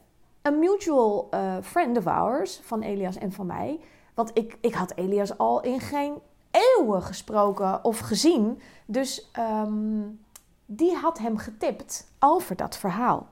Een 0.43 0.59
mutual 0.59 1.29
uh, 1.31 1.57
friend 1.63 1.99
of 1.99 2.07
ours, 2.07 2.61
van 2.63 2.83
Elias 2.83 3.17
en 3.17 3.33
van 3.33 3.47
mij. 3.47 3.81
Want 4.15 4.31
ik, 4.35 4.59
ik 4.61 4.75
had 4.75 4.93
Elias 4.95 5.39
al 5.39 5.63
in 5.63 5.81
geen 5.81 6.19
eeuwen 6.51 7.03
gesproken 7.03 7.85
of 7.85 7.99
gezien. 7.99 8.61
Dus 8.87 9.31
um, 9.39 10.21
die 10.67 10.95
had 10.95 11.19
hem 11.19 11.37
getipt 11.37 12.13
over 12.19 12.57
dat 12.57 12.77
verhaal. 12.77 13.27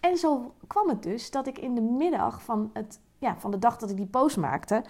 En 0.00 0.16
zo 0.16 0.54
kwam 0.66 0.88
het 0.88 1.02
dus 1.02 1.30
dat 1.30 1.46
ik 1.46 1.58
in 1.58 1.74
de 1.74 1.80
middag 1.80 2.42
van, 2.42 2.70
het, 2.72 3.00
ja, 3.18 3.36
van 3.38 3.50
de 3.50 3.58
dag 3.58 3.76
dat 3.76 3.90
ik 3.90 3.96
die 3.96 4.06
post 4.06 4.36
maakte, 4.36 4.84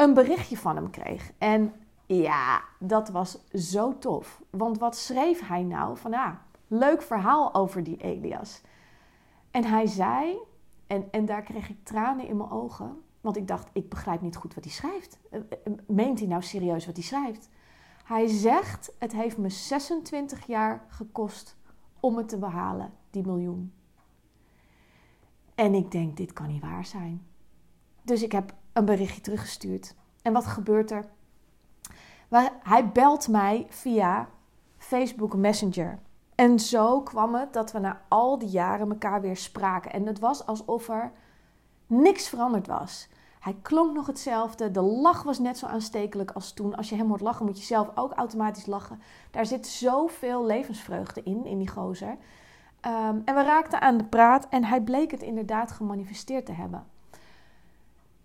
een 0.00 0.14
berichtje 0.14 0.56
van 0.56 0.76
hem 0.76 0.90
kreeg. 0.90 1.32
En 1.38 1.72
ja, 2.06 2.62
dat 2.78 3.08
was 3.08 3.38
zo 3.52 3.98
tof. 3.98 4.42
Want 4.50 4.78
wat 4.78 4.96
schreef 4.96 5.48
hij 5.48 5.62
nou? 5.62 5.96
Van 5.96 6.14
ah, 6.14 6.34
leuk 6.66 7.02
verhaal 7.02 7.54
over 7.54 7.82
die 7.82 7.96
Elias. 7.96 8.60
En 9.50 9.64
hij 9.64 9.86
zei, 9.86 10.38
en, 10.86 11.08
en 11.10 11.24
daar 11.24 11.42
kreeg 11.42 11.68
ik 11.68 11.84
tranen 11.84 12.26
in 12.26 12.36
mijn 12.36 12.50
ogen. 12.50 13.02
Want 13.20 13.36
ik 13.36 13.48
dacht, 13.48 13.68
ik 13.72 13.88
begrijp 13.88 14.20
niet 14.20 14.36
goed 14.36 14.54
wat 14.54 14.64
hij 14.64 14.72
schrijft. 14.72 15.18
Eh, 15.30 15.40
eh, 15.40 15.72
meent 15.86 16.18
hij 16.18 16.28
nou 16.28 16.42
serieus 16.42 16.86
wat 16.86 16.96
hij 16.96 17.04
schrijft? 17.04 17.48
Hij 18.04 18.26
zegt, 18.26 18.92
het 18.98 19.12
heeft 19.12 19.38
me 19.38 19.48
26 19.48 20.46
jaar 20.46 20.84
gekost 20.88 21.56
om 22.00 22.16
het 22.16 22.28
te 22.28 22.38
behalen, 22.38 22.92
die 23.10 23.26
miljoen. 23.26 23.72
En 25.54 25.74
ik 25.74 25.90
denk, 25.90 26.16
dit 26.16 26.32
kan 26.32 26.46
niet 26.46 26.62
waar 26.62 26.84
zijn. 26.84 27.26
Dus 28.02 28.22
ik 28.22 28.32
heb 28.32 28.54
een 28.72 28.84
berichtje 28.84 29.20
teruggestuurd. 29.20 29.94
En 30.22 30.32
wat 30.32 30.46
gebeurt 30.46 30.90
er? 30.90 31.04
Hij 32.62 32.88
belt 32.92 33.28
mij 33.28 33.66
via 33.68 34.28
Facebook 34.76 35.36
Messenger. 35.36 35.98
En 36.34 36.60
zo 36.60 37.00
kwam 37.02 37.34
het 37.34 37.52
dat 37.52 37.72
we 37.72 37.78
na 37.78 38.00
al 38.08 38.38
die 38.38 38.48
jaren 38.48 38.90
elkaar 38.90 39.20
weer 39.20 39.36
spraken. 39.36 39.92
En 39.92 40.06
het 40.06 40.18
was 40.18 40.46
alsof 40.46 40.88
er 40.88 41.12
niks 41.86 42.28
veranderd 42.28 42.66
was. 42.66 43.08
Hij 43.40 43.56
klonk 43.62 43.94
nog 43.94 44.06
hetzelfde. 44.06 44.70
De 44.70 44.80
lach 44.80 45.22
was 45.22 45.38
net 45.38 45.58
zo 45.58 45.66
aanstekelijk 45.66 46.30
als 46.30 46.52
toen. 46.52 46.76
Als 46.76 46.88
je 46.88 46.96
hem 46.96 47.08
hoort 47.08 47.20
lachen, 47.20 47.46
moet 47.46 47.58
je 47.58 47.64
zelf 47.64 47.90
ook 47.94 48.12
automatisch 48.12 48.66
lachen. 48.66 49.00
Daar 49.30 49.46
zit 49.46 49.66
zoveel 49.66 50.46
levensvreugde 50.46 51.22
in, 51.22 51.44
in 51.44 51.58
die 51.58 51.68
gozer. 51.68 52.16
Um, 52.86 53.22
en 53.24 53.34
we 53.34 53.42
raakten 53.42 53.80
aan 53.80 53.96
de 53.96 54.04
praat 54.04 54.48
en 54.48 54.64
hij 54.64 54.80
bleek 54.80 55.10
het 55.10 55.22
inderdaad 55.22 55.72
gemanifesteerd 55.72 56.46
te 56.46 56.52
hebben. 56.52 56.86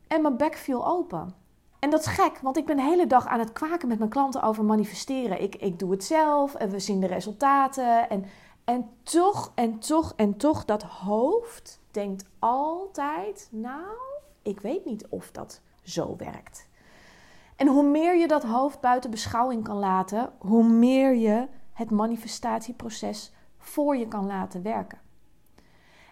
En 0.08 0.22
mijn 0.22 0.38
bek 0.38 0.56
viel 0.56 0.88
open. 0.88 1.34
En 1.80 1.90
dat 1.90 2.00
is 2.00 2.06
gek, 2.06 2.40
want 2.40 2.58
ik 2.58 2.66
ben 2.66 2.76
de 2.76 2.84
hele 2.84 3.08
dag 3.08 3.28
aan 3.28 3.40
het 3.40 3.54
kwaken 3.54 3.88
met 3.88 3.98
mijn 3.98 4.10
klanten 4.10 4.42
over 4.42 4.64
manifesteren. 4.64 5.42
Ik, 5.42 5.56
ik 5.56 5.80
doe 5.80 5.92
het 5.92 6.04
zelf 6.04 6.56
en 6.56 6.70
we 6.70 6.80
zien 6.80 7.00
de 7.00 7.08
resultaten. 7.08 8.10
En, 8.10 8.26
En 8.66 8.90
toch, 9.04 9.52
en 9.56 9.80
toch, 9.80 10.14
en 10.16 10.38
toch, 10.38 10.66
dat 10.66 10.84
hoofd 10.84 11.80
denkt 11.92 12.26
altijd, 12.40 13.48
nou, 13.52 13.98
ik 14.42 14.60
weet 14.60 14.86
niet 14.86 15.08
of 15.08 15.32
dat 15.32 15.62
zo 15.84 16.16
werkt. 16.18 16.68
En 17.56 17.68
hoe 17.68 17.84
meer 17.84 18.16
je 18.16 18.28
dat 18.28 18.44
hoofd 18.44 18.80
buiten 18.82 19.12
beschouwing 19.12 19.64
kan 19.64 19.78
laten, 19.78 20.34
hoe 20.38 20.64
meer 20.64 21.16
je 21.16 21.48
het 21.74 21.92
manifestatieproces 21.92 23.34
voor 23.58 23.96
je 23.98 24.08
kan 24.08 24.26
laten 24.26 24.62
werken. 24.62 25.00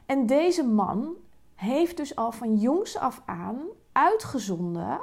En 0.06 0.26
deze 0.26 0.64
man 0.64 1.16
heeft 1.56 1.98
dus 1.98 2.16
al 2.16 2.32
van 2.32 2.56
jongs 2.56 2.98
af 2.98 3.22
aan 3.26 3.60
uitgezonden 3.94 5.02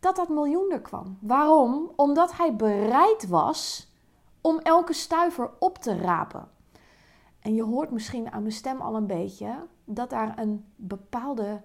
dat 0.00 0.16
dat 0.16 0.28
miljoen 0.28 0.72
er 0.72 0.80
kwam. 0.80 1.18
Waarom? 1.20 1.90
Omdat 1.96 2.36
hij 2.36 2.56
bereid 2.56 3.28
was 3.28 3.90
om 4.40 4.58
elke 4.58 4.92
stuiver 4.92 5.50
op 5.58 5.78
te 5.78 5.96
rapen. 5.96 6.48
En 7.40 7.54
je 7.54 7.62
hoort 7.62 7.90
misschien 7.90 8.32
aan 8.32 8.42
mijn 8.42 8.54
stem 8.54 8.80
al 8.80 8.96
een 8.96 9.06
beetje 9.06 9.66
dat 9.84 10.10
daar 10.10 10.38
een 10.38 10.64
bepaalde 10.76 11.62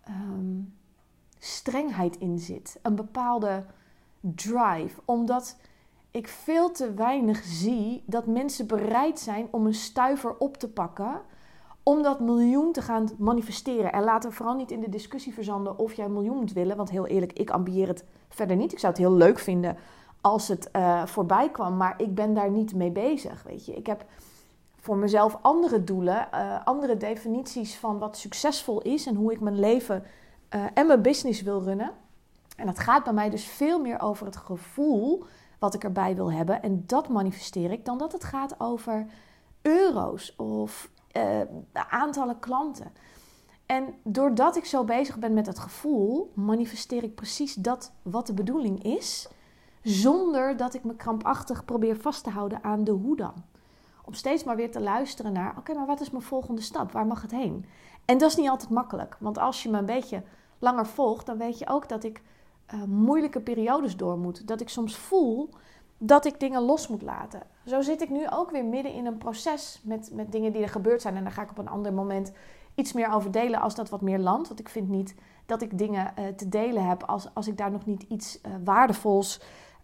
ehm, 0.00 0.60
strengheid 1.38 2.16
in 2.16 2.38
zit. 2.38 2.78
Een 2.82 2.94
bepaalde 2.94 3.64
drive. 4.20 5.00
Omdat 5.04 5.56
ik 6.10 6.28
veel 6.28 6.70
te 6.70 6.94
weinig 6.94 7.44
zie 7.44 8.02
dat 8.06 8.26
mensen 8.26 8.66
bereid 8.66 9.18
zijn 9.18 9.48
om 9.50 9.66
een 9.66 9.74
stuiver 9.74 10.38
op 10.38 10.56
te 10.56 10.68
pakken. 10.68 11.20
Om 11.82 12.02
dat 12.02 12.20
miljoen 12.20 12.72
te 12.72 12.82
gaan 12.82 13.08
manifesteren. 13.18 13.92
En 13.92 14.04
laten 14.04 14.30
we 14.30 14.36
vooral 14.36 14.54
niet 14.54 14.70
in 14.70 14.80
de 14.80 14.88
discussie 14.88 15.34
verzanden 15.34 15.78
of 15.78 15.92
jij 15.92 16.04
een 16.04 16.12
miljoen 16.12 16.36
moet 16.36 16.52
willen. 16.52 16.76
Want 16.76 16.90
heel 16.90 17.06
eerlijk, 17.06 17.32
ik 17.32 17.50
ambieer 17.50 17.88
het 17.88 18.04
verder 18.28 18.56
niet. 18.56 18.72
Ik 18.72 18.78
zou 18.78 18.92
het 18.92 19.02
heel 19.02 19.12
leuk 19.12 19.38
vinden 19.38 19.76
als 20.20 20.48
het 20.48 20.68
uh, 20.76 21.06
voorbij 21.06 21.50
kwam. 21.50 21.76
Maar 21.76 21.94
ik 21.96 22.14
ben 22.14 22.34
daar 22.34 22.50
niet 22.50 22.74
mee 22.74 22.90
bezig. 22.90 23.42
Weet 23.42 23.66
je, 23.66 23.74
ik 23.74 23.86
heb 23.86 24.04
voor 24.80 24.96
mezelf 24.96 25.38
andere 25.42 25.84
doelen, 25.84 26.28
uh, 26.34 26.64
andere 26.64 26.96
definities 26.96 27.76
van 27.76 27.98
wat 27.98 28.16
succesvol 28.16 28.82
is 28.82 29.06
en 29.06 29.14
hoe 29.14 29.32
ik 29.32 29.40
mijn 29.40 29.58
leven 29.58 30.04
uh, 30.54 30.64
en 30.74 30.86
mijn 30.86 31.02
business 31.02 31.42
wil 31.42 31.62
runnen. 31.62 31.92
En 32.56 32.66
dat 32.66 32.78
gaat 32.78 33.04
bij 33.04 33.12
mij 33.12 33.30
dus 33.30 33.44
veel 33.44 33.80
meer 33.80 34.00
over 34.00 34.26
het 34.26 34.36
gevoel 34.36 35.24
wat 35.58 35.74
ik 35.74 35.84
erbij 35.84 36.14
wil 36.14 36.32
hebben. 36.32 36.62
En 36.62 36.84
dat 36.86 37.08
manifesteer 37.08 37.70
ik 37.70 37.84
dan 37.84 37.98
dat 37.98 38.12
het 38.12 38.24
gaat 38.24 38.54
over 38.60 39.06
euro's 39.62 40.34
of 40.36 40.90
uh, 41.16 41.40
aantallen 41.72 42.38
klanten. 42.38 42.92
En 43.66 43.94
doordat 44.02 44.56
ik 44.56 44.64
zo 44.64 44.84
bezig 44.84 45.18
ben 45.18 45.34
met 45.34 45.46
het 45.46 45.58
gevoel, 45.58 46.32
manifesteer 46.34 47.02
ik 47.02 47.14
precies 47.14 47.54
dat 47.54 47.92
wat 48.02 48.26
de 48.26 48.34
bedoeling 48.34 48.82
is, 48.82 49.28
zonder 49.82 50.56
dat 50.56 50.74
ik 50.74 50.84
me 50.84 50.96
krampachtig 50.96 51.64
probeer 51.64 51.96
vast 51.96 52.24
te 52.24 52.30
houden 52.30 52.64
aan 52.64 52.84
de 52.84 52.90
hoe 52.90 53.16
dan. 53.16 53.34
Om 54.04 54.12
steeds 54.14 54.44
maar 54.44 54.56
weer 54.56 54.70
te 54.70 54.80
luisteren 54.80 55.32
naar: 55.32 55.54
oké, 55.58 55.74
maar 55.74 55.86
wat 55.86 56.00
is 56.00 56.10
mijn 56.10 56.22
volgende 56.22 56.60
stap? 56.60 56.92
Waar 56.92 57.06
mag 57.06 57.22
het 57.22 57.30
heen? 57.30 57.64
En 58.04 58.18
dat 58.18 58.30
is 58.30 58.36
niet 58.36 58.48
altijd 58.48 58.70
makkelijk, 58.70 59.16
want 59.20 59.38
als 59.38 59.62
je 59.62 59.70
me 59.70 59.78
een 59.78 59.86
beetje 59.86 60.22
langer 60.58 60.86
volgt, 60.86 61.26
dan 61.26 61.38
weet 61.38 61.58
je 61.58 61.68
ook 61.68 61.88
dat 61.88 62.04
ik 62.04 62.22
uh, 62.74 62.82
moeilijke 62.84 63.40
periodes 63.40 63.96
door 63.96 64.18
moet. 64.18 64.46
Dat 64.46 64.60
ik 64.60 64.68
soms 64.68 64.96
voel 64.96 65.50
dat 66.02 66.24
ik 66.24 66.40
dingen 66.40 66.62
los 66.62 66.88
moet 66.88 67.02
laten. 67.02 67.42
Zo 67.66 67.80
zit 67.80 68.00
ik 68.02 68.10
nu 68.10 68.28
ook 68.30 68.50
weer 68.50 68.64
midden 68.64 68.92
in 68.92 69.06
een 69.06 69.18
proces 69.18 69.80
met, 69.84 70.10
met 70.12 70.32
dingen 70.32 70.52
die 70.52 70.62
er 70.62 70.68
gebeurd 70.68 71.02
zijn. 71.02 71.16
En 71.16 71.22
daar 71.22 71.32
ga 71.32 71.42
ik 71.42 71.50
op 71.50 71.58
een 71.58 71.68
ander 71.68 71.92
moment 71.92 72.32
iets 72.74 72.92
meer 72.92 73.12
over 73.12 73.30
delen 73.30 73.60
als 73.60 73.74
dat 73.74 73.88
wat 73.88 74.00
meer 74.00 74.18
landt. 74.18 74.48
Want 74.48 74.60
ik 74.60 74.68
vind 74.68 74.88
niet 74.88 75.14
dat 75.46 75.62
ik 75.62 75.78
dingen 75.78 76.12
uh, 76.18 76.26
te 76.26 76.48
delen 76.48 76.88
heb 76.88 77.02
als, 77.02 77.34
als 77.34 77.48
ik 77.48 77.56
daar 77.56 77.70
nog 77.70 77.86
niet 77.86 78.02
iets 78.02 78.40
uh, 78.46 78.52
waardevols, 78.64 79.40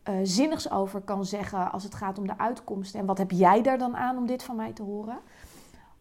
uh, 0.09 0.15
zinnigs 0.23 0.71
over 0.71 1.01
kan 1.01 1.25
zeggen. 1.25 1.73
Als 1.73 1.83
het 1.83 1.95
gaat 1.95 2.19
om 2.19 2.27
de 2.27 2.39
uitkomsten. 2.39 3.01
En 3.01 3.07
wat 3.07 3.19
heb 3.19 3.31
jij 3.31 3.63
daar 3.63 3.79
dan 3.79 3.97
aan 3.97 4.17
om 4.17 4.27
dit 4.27 4.43
van 4.43 4.57
mij 4.57 4.73
te 4.73 4.83
horen? 4.83 5.19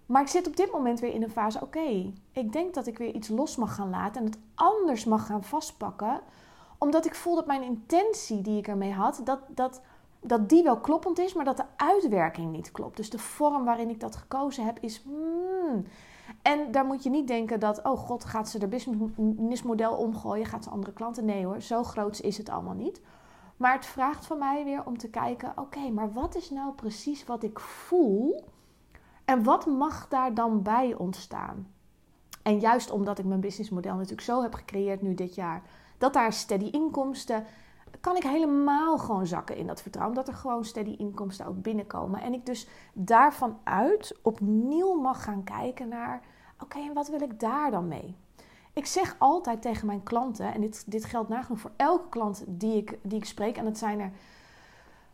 Maar 0.06 0.22
ik 0.22 0.28
zit 0.28 0.48
op 0.48 0.56
dit 0.56 0.72
moment 0.72 1.00
weer 1.00 1.14
in 1.14 1.24
een 1.24 1.30
fase, 1.30 1.62
oké, 1.62 2.14
ik 2.32 2.52
denk 2.52 2.74
dat 2.74 2.88
ik 2.88 2.98
weer 2.98 3.14
iets 3.14 3.28
los 3.28 3.56
mag 3.56 3.76
gaan 3.76 3.90
laten 3.90 4.22
en 4.22 4.28
het 4.28 4.38
anders 4.56 5.06
mag 5.06 5.26
gaan 5.26 5.44
vastpakken. 5.44 6.20
Omdat 6.78 7.06
ik 7.06 7.16
voel 7.16 7.36
dat 7.36 7.46
mijn 7.46 7.64
intentie 7.64 8.42
die 8.42 8.58
ik 8.58 8.68
ermee 8.68 8.94
had, 8.94 9.22
dat, 9.24 9.40
dat, 9.48 9.82
dat 10.28 10.50
die 10.50 10.64
wel 10.64 10.80
kloppend 10.80 11.20
is, 11.20 11.34
maar 11.34 11.46
dat 11.46 11.58
de 11.58 11.66
uitwerking 11.76 12.52
niet 12.52 12.72
klopt. 12.72 12.98
Dus 12.98 13.10
de 13.10 13.20
vorm 13.20 13.66
waarin 13.66 13.90
ik 13.90 14.00
dat 14.00 14.16
gekozen 14.16 14.66
heb 14.66 14.80
is... 14.80 15.02
Hmm. 15.04 15.86
En 16.42 16.72
daar 16.72 16.86
moet 16.86 17.04
je 17.04 17.10
niet 17.10 17.28
denken 17.28 17.60
dat, 17.60 17.84
oh 17.84 17.98
god, 17.98 18.26
gaat 18.26 18.50
ze 18.50 18.60
er 18.60 18.70
businessmodel 18.70 19.96
omgooien, 19.96 20.46
gaat 20.46 20.64
ze 20.64 20.70
andere 20.70 20.94
klanten? 20.94 21.26
Nee 21.26 21.46
hoor, 21.46 21.62
zo 21.62 21.84
groot 21.84 22.22
is 22.22 22.38
het 22.38 22.50
allemaal 22.50 22.74
niet. 22.74 23.02
Maar 23.58 23.74
het 23.74 23.86
vraagt 23.86 24.26
van 24.26 24.38
mij 24.38 24.64
weer 24.64 24.86
om 24.86 24.98
te 24.98 25.10
kijken, 25.10 25.54
oké, 25.56 25.90
maar 25.90 26.14
wat 26.14 26.36
is 26.36 26.50
nou 26.50 26.74
precies 26.74 27.26
wat 27.26 27.44
ik 27.44 27.60
voel 27.60 28.44
en 29.26 29.44
wat 29.44 29.66
mag 29.66 30.08
daar 30.08 30.34
dan 30.34 30.62
bij 30.62 30.96
ontstaan? 30.98 31.68
En 32.44 32.60
juist 32.60 32.92
omdat 32.92 33.20
ik 33.20 33.26
mijn 33.26 33.40
businessmodel 33.40 33.94
natuurlijk 33.94 34.22
zo 34.22 34.42
heb 34.42 34.54
gecreëerd 34.54 35.02
nu 35.02 35.14
dit 35.14 35.36
jaar, 35.36 35.62
dat 35.98 36.14
daar 36.14 36.34
steady 36.34 36.66
inkomsten, 36.66 37.46
kan 38.02 38.16
ik 38.16 38.24
helemaal 38.24 38.98
gewoon 38.98 39.28
zakken 39.28 39.56
in 39.56 39.68
dat 39.68 39.82
vertrouwen. 39.82 40.16
Dat 40.16 40.28
er 40.28 40.34
gewoon 40.34 40.66
steady 40.66 40.96
inkomsten 40.98 41.46
ook 41.46 41.62
binnenkomen. 41.62 42.22
En 42.22 42.34
ik 42.34 42.46
dus 42.46 42.68
daarvan 42.94 43.58
uit 43.64 44.20
opnieuw 44.22 44.94
mag 44.94 45.24
gaan 45.24 45.44
kijken 45.44 45.88
naar, 45.88 46.22
oké, 46.60 46.80
en 46.80 46.94
wat 46.94 47.08
wil 47.08 47.22
ik 47.22 47.40
daar 47.40 47.72
dan 47.72 47.88
mee? 47.88 48.16
Ik 48.74 48.86
zeg 48.86 49.16
altijd 49.20 49.62
tegen 49.62 49.88
mijn 49.88 50.04
klanten, 50.04 50.54
en 50.54 50.62
dit, 50.62 50.92
dit 50.92 51.06
geldt 51.06 51.30
nagenoeg 51.30 51.60
voor 51.60 51.72
elke 51.76 52.10
klant 52.10 52.44
die 52.48 52.78
ik, 52.78 53.00
die 53.02 53.18
ik 53.18 53.26
spreek, 53.26 53.58
en 53.58 53.66
het 53.66 53.78
zijn 53.78 54.00
er 54.00 54.12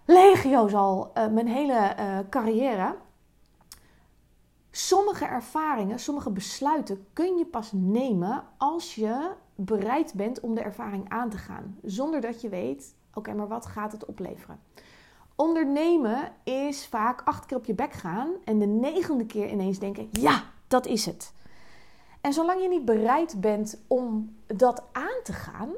legio's 0.06 0.74
al 0.74 1.12
uh, 1.18 1.28
mijn 1.28 1.48
hele 1.48 1.96
uh, 2.00 2.20
carrière. 2.30 2.96
Sommige 4.72 5.26
ervaringen, 5.26 6.00
sommige 6.00 6.30
besluiten 6.30 7.08
kun 7.14 7.38
je 7.38 7.46
pas 7.46 7.72
nemen 7.74 8.44
als 8.58 8.96
je 8.96 9.32
bereid 9.66 10.14
bent 10.14 10.40
om 10.40 10.56
de 10.56 10.62
ervaring 10.62 11.10
aan 11.10 11.30
te 11.30 11.38
gaan. 11.38 11.78
Zonder 11.84 12.22
dat 12.22 12.42
je 12.42 12.50
weet, 12.50 12.96
oké, 13.14 13.34
maar 13.34 13.48
wat 13.48 13.66
gaat 13.66 13.92
het 13.92 14.06
opleveren? 14.06 14.60
Ondernemen 15.36 16.32
is 16.44 16.88
vaak 16.88 17.22
acht 17.26 17.46
keer 17.46 17.58
op 17.58 17.66
je 17.66 17.74
bek 17.74 17.94
gaan 17.94 18.30
en 18.44 18.60
de 18.60 18.66
negende 18.66 19.26
keer 19.26 19.50
ineens 19.50 19.80
denken, 19.80 20.10
ja, 20.12 20.44
dat 20.68 20.86
is 20.86 21.06
het. 21.06 21.34
En 22.22 22.34
zolang 22.34 22.62
je 22.62 22.68
niet 22.68 22.86
bereid 22.86 23.42
bent 23.42 23.84
om 23.88 24.36
dat 24.48 24.84
aan 24.92 25.20
te 25.24 25.34
gaan, 25.34 25.70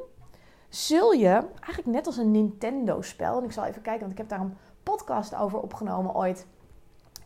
zul 0.69 1.11
je 1.11 1.45
eigenlijk 1.59 1.85
net 1.85 2.05
als 2.05 2.17
een 2.17 2.31
Nintendo-spel, 2.31 3.37
en 3.37 3.43
ik 3.43 3.51
zal 3.51 3.65
even 3.65 3.81
kijken, 3.81 3.99
want 3.99 4.11
ik 4.11 4.17
heb 4.17 4.29
daar 4.29 4.39
een 4.39 4.57
podcast 4.83 5.35
over 5.35 5.59
opgenomen 5.59 6.15
ooit. 6.15 6.47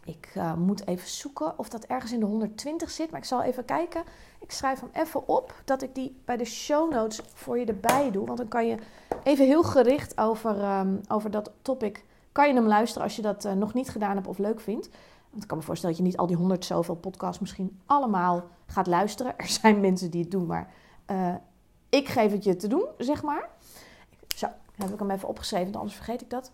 Ik 0.07 0.31
uh, 0.37 0.53
moet 0.53 0.87
even 0.87 1.07
zoeken 1.07 1.59
of 1.59 1.69
dat 1.69 1.83
ergens 1.83 2.11
in 2.11 2.19
de 2.19 2.25
120 2.25 2.89
zit. 2.89 3.11
Maar 3.11 3.19
ik 3.19 3.25
zal 3.25 3.43
even 3.43 3.65
kijken. 3.65 4.03
Ik 4.39 4.51
schrijf 4.51 4.79
hem 4.79 4.89
even 4.93 5.27
op. 5.27 5.61
Dat 5.65 5.81
ik 5.81 5.95
die 5.95 6.21
bij 6.25 6.37
de 6.37 6.45
show 6.45 6.91
notes 6.91 7.21
voor 7.33 7.59
je 7.59 7.65
erbij 7.65 8.11
doe. 8.11 8.25
Want 8.25 8.37
dan 8.37 8.47
kan 8.47 8.67
je 8.67 8.77
even 9.23 9.45
heel 9.45 9.63
gericht 9.63 10.17
over, 10.17 10.79
um, 10.79 11.01
over 11.07 11.31
dat 11.31 11.51
topic. 11.61 12.05
Kan 12.31 12.47
je 12.47 12.53
hem 12.53 12.67
luisteren 12.67 13.03
als 13.03 13.15
je 13.15 13.21
dat 13.21 13.45
uh, 13.45 13.51
nog 13.51 13.73
niet 13.73 13.89
gedaan 13.89 14.15
hebt 14.15 14.27
of 14.27 14.37
leuk 14.37 14.59
vindt. 14.59 14.89
Want 15.29 15.41
ik 15.41 15.47
kan 15.47 15.57
me 15.57 15.63
voorstellen 15.63 15.95
dat 15.95 16.05
je 16.05 16.11
niet 16.11 16.19
al 16.19 16.27
die 16.27 16.35
100 16.35 16.65
zoveel 16.65 16.95
podcasts 16.95 17.39
misschien 17.39 17.79
allemaal 17.85 18.43
gaat 18.65 18.87
luisteren. 18.87 19.37
Er 19.37 19.47
zijn 19.47 19.79
mensen 19.79 20.11
die 20.11 20.21
het 20.21 20.31
doen, 20.31 20.45
maar 20.45 20.73
uh, 21.11 21.35
ik 21.89 22.07
geef 22.07 22.31
het 22.31 22.43
je 22.43 22.55
te 22.55 22.67
doen, 22.67 22.85
zeg 22.97 23.23
maar. 23.23 23.49
Zo, 24.35 24.47
heb 24.75 24.89
ik 24.89 24.99
hem 24.99 25.11
even 25.11 25.27
opgeschreven, 25.27 25.65
want 25.65 25.77
anders 25.77 25.95
vergeet 25.95 26.21
ik 26.21 26.29
dat. 26.29 26.51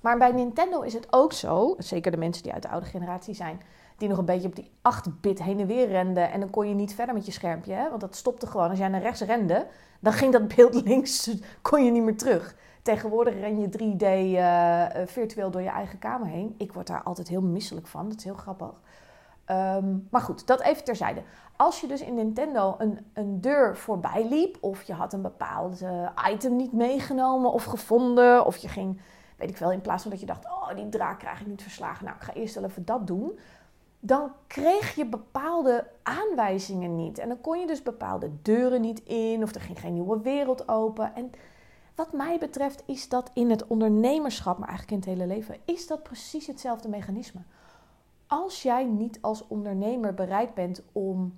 Maar 0.00 0.18
bij 0.18 0.32
Nintendo 0.32 0.80
is 0.80 0.94
het 0.94 1.06
ook 1.10 1.32
zo, 1.32 1.74
zeker 1.78 2.10
de 2.10 2.16
mensen 2.16 2.42
die 2.42 2.52
uit 2.52 2.62
de 2.62 2.68
oude 2.68 2.86
generatie 2.86 3.34
zijn, 3.34 3.60
die 3.96 4.08
nog 4.08 4.18
een 4.18 4.24
beetje 4.24 4.48
op 4.48 4.56
die 4.56 4.70
8-bit 4.70 5.42
heen 5.42 5.60
en 5.60 5.66
weer 5.66 5.88
renden. 5.88 6.30
En 6.30 6.40
dan 6.40 6.50
kon 6.50 6.68
je 6.68 6.74
niet 6.74 6.94
verder 6.94 7.14
met 7.14 7.26
je 7.26 7.32
schermpje, 7.32 7.72
hè? 7.72 7.88
want 7.88 8.00
dat 8.00 8.16
stopte 8.16 8.46
gewoon. 8.46 8.68
Als 8.68 8.78
jij 8.78 8.88
naar 8.88 9.00
rechts 9.00 9.20
rende, 9.20 9.66
dan 10.00 10.12
ging 10.12 10.32
dat 10.32 10.56
beeld 10.56 10.74
links, 10.86 11.30
kon 11.62 11.84
je 11.84 11.90
niet 11.90 12.02
meer 12.02 12.16
terug. 12.16 12.56
Tegenwoordig 12.82 13.34
ren 13.34 13.60
je 13.60 13.68
3D 13.68 14.02
uh, 14.02 14.84
eh, 14.84 15.08
virtueel 15.08 15.50
door 15.50 15.62
je 15.62 15.68
eigen 15.68 15.98
kamer 15.98 16.26
heen. 16.26 16.54
Ik 16.58 16.72
word 16.72 16.86
daar 16.86 17.02
altijd 17.02 17.28
heel 17.28 17.42
misselijk 17.42 17.86
van, 17.86 18.08
dat 18.08 18.18
is 18.18 18.24
heel 18.24 18.34
grappig. 18.34 18.80
Um, 19.50 20.06
maar 20.10 20.20
goed, 20.20 20.46
dat 20.46 20.60
even 20.60 20.84
terzijde. 20.84 21.22
Als 21.56 21.80
je 21.80 21.86
dus 21.86 22.00
in 22.00 22.14
Nintendo 22.14 22.74
een, 22.78 22.98
een 23.12 23.40
deur 23.40 23.76
voorbij 23.76 24.26
liep, 24.28 24.56
of 24.60 24.82
je 24.82 24.92
had 24.92 25.12
een 25.12 25.22
bepaald 25.22 25.82
uh, 25.82 26.08
item 26.30 26.56
niet 26.56 26.72
meegenomen 26.72 27.52
of 27.52 27.64
gevonden, 27.64 28.46
of 28.46 28.56
je 28.56 28.68
ging 28.68 29.00
weet 29.36 29.50
ik 29.50 29.56
wel, 29.56 29.72
in 29.72 29.80
plaats 29.80 30.02
van 30.02 30.10
dat 30.10 30.20
je 30.20 30.26
dacht, 30.26 30.44
oh, 30.44 30.74
die 30.74 30.88
draak 30.88 31.18
krijg 31.18 31.40
ik 31.40 31.46
niet 31.46 31.62
verslagen. 31.62 32.04
Nou, 32.04 32.16
ik 32.16 32.22
ga 32.22 32.32
eerst 32.32 32.54
wel 32.54 32.64
even 32.64 32.84
dat 32.84 33.06
doen. 33.06 33.38
Dan 34.00 34.32
kreeg 34.46 34.94
je 34.94 35.06
bepaalde 35.06 35.86
aanwijzingen 36.02 36.96
niet. 36.96 37.18
En 37.18 37.28
dan 37.28 37.40
kon 37.40 37.60
je 37.60 37.66
dus 37.66 37.82
bepaalde 37.82 38.30
deuren 38.42 38.80
niet 38.80 39.02
in, 39.02 39.42
of 39.42 39.54
er 39.54 39.60
ging 39.60 39.80
geen 39.80 39.92
nieuwe 39.92 40.20
wereld 40.20 40.68
open. 40.68 41.14
En 41.14 41.32
wat 41.94 42.12
mij 42.12 42.38
betreft 42.38 42.82
is 42.86 43.08
dat 43.08 43.30
in 43.34 43.50
het 43.50 43.66
ondernemerschap, 43.66 44.58
maar 44.58 44.68
eigenlijk 44.68 45.04
in 45.04 45.10
het 45.10 45.18
hele 45.18 45.34
leven, 45.34 45.56
is 45.64 45.86
dat 45.86 46.02
precies 46.02 46.46
hetzelfde 46.46 46.88
mechanisme. 46.88 47.40
Als 48.26 48.62
jij 48.62 48.84
niet 48.84 49.18
als 49.20 49.46
ondernemer 49.46 50.14
bereid 50.14 50.54
bent 50.54 50.82
om 50.92 51.34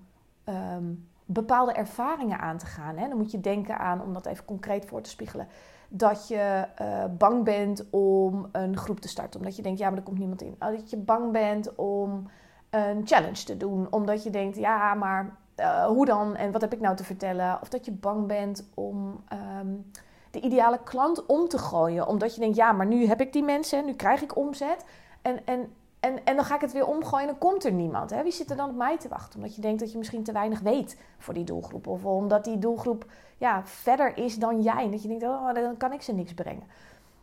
um, 0.49 1.09
bepaalde 1.31 1.73
ervaringen 1.73 2.39
aan 2.39 2.59
te 2.59 2.67
gaan. 2.67 2.97
Hè. 2.97 3.09
Dan 3.09 3.19
moet 3.19 3.31
je 3.31 3.41
denken 3.41 3.79
aan, 3.79 4.03
om 4.03 4.13
dat 4.13 4.27
even 4.27 4.45
concreet 4.45 4.87
voor 4.87 5.01
te 5.01 5.11
spiegelen, 5.11 5.49
dat 5.89 6.29
je 6.29 6.65
uh, 6.83 7.05
bang 7.19 7.45
bent 7.45 7.91
om 7.91 8.49
een 8.53 8.77
groep 8.77 9.01
te 9.01 9.09
starten. 9.09 9.41
Omdat 9.41 9.57
je 9.57 9.63
denkt, 9.63 9.79
ja, 9.79 9.89
maar 9.89 9.99
er 9.99 10.05
komt 10.05 10.19
niemand 10.19 10.43
in. 10.43 10.55
Dat 10.59 10.91
je 10.91 10.97
bang 10.97 11.33
bent 11.33 11.75
om 11.75 12.31
een 12.71 13.07
challenge 13.07 13.45
te 13.45 13.57
doen. 13.57 13.87
Omdat 13.91 14.23
je 14.23 14.31
denkt, 14.31 14.57
ja, 14.57 14.95
maar 14.95 15.37
uh, 15.57 15.85
hoe 15.87 16.07
dan? 16.07 16.37
En 16.37 16.53
wat 16.53 16.61
heb 16.61 16.73
ik 16.73 16.81
nou 16.81 16.97
te 16.97 17.05
vertellen? 17.05 17.59
Of 17.61 17.69
dat 17.69 17.85
je 17.85 17.93
bang 17.93 18.27
bent 18.27 18.69
om 18.75 19.25
um, 19.61 19.91
de 20.31 20.41
ideale 20.41 20.81
klant 20.85 21.27
om 21.27 21.49
te 21.49 21.59
gooien. 21.59 22.07
Omdat 22.07 22.35
je 22.35 22.41
denkt, 22.41 22.57
ja, 22.57 22.73
maar 22.73 22.87
nu 22.87 23.07
heb 23.07 23.21
ik 23.21 23.33
die 23.33 23.43
mensen, 23.43 23.85
nu 23.85 23.95
krijg 23.95 24.23
ik 24.23 24.37
omzet. 24.37 24.85
En, 25.23 25.47
en, 25.47 25.73
en, 26.01 26.25
en 26.25 26.37
dan 26.37 26.45
ga 26.45 26.55
ik 26.55 26.61
het 26.61 26.73
weer 26.73 26.87
omgooien 26.87 27.29
en 27.29 27.35
dan 27.39 27.49
komt 27.51 27.65
er 27.65 27.73
niemand. 27.73 28.11
Hè? 28.11 28.23
Wie 28.23 28.33
zit 28.33 28.51
er 28.51 28.57
dan 28.57 28.69
op 28.69 28.77
mij 28.77 28.99
te 28.99 29.09
wachten? 29.09 29.39
Omdat 29.39 29.55
je 29.55 29.61
denkt 29.61 29.81
dat 29.81 29.93
je 29.93 29.99
misschien 29.99 30.23
te 30.23 30.33
weinig 30.33 30.61
weet 30.61 31.01
voor 31.19 31.35
die 31.35 31.45
doelgroep. 31.45 31.87
Of 31.87 32.05
omdat 32.05 32.45
die 32.45 32.59
doelgroep 32.59 33.07
ja, 33.39 33.65
verder 33.65 34.17
is 34.17 34.39
dan 34.39 34.63
jij. 34.63 34.85
En 34.85 34.91
dat 34.91 35.03
je 35.03 35.09
denkt, 35.09 35.25
oh, 35.25 35.55
dan 35.55 35.77
kan 35.77 35.93
ik 35.93 36.03
ze 36.03 36.13
niks 36.13 36.35
brengen. 36.35 36.67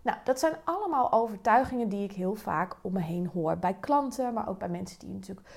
Nou, 0.01 0.17
dat 0.23 0.39
zijn 0.39 0.53
allemaal 0.63 1.11
overtuigingen 1.11 1.89
die 1.89 2.03
ik 2.03 2.11
heel 2.11 2.35
vaak 2.35 2.75
om 2.81 2.93
me 2.93 3.01
heen 3.01 3.29
hoor. 3.33 3.57
Bij 3.57 3.77
klanten, 3.79 4.33
maar 4.33 4.49
ook 4.49 4.59
bij 4.59 4.69
mensen 4.69 4.99
die 4.99 5.09
natuurlijk 5.09 5.47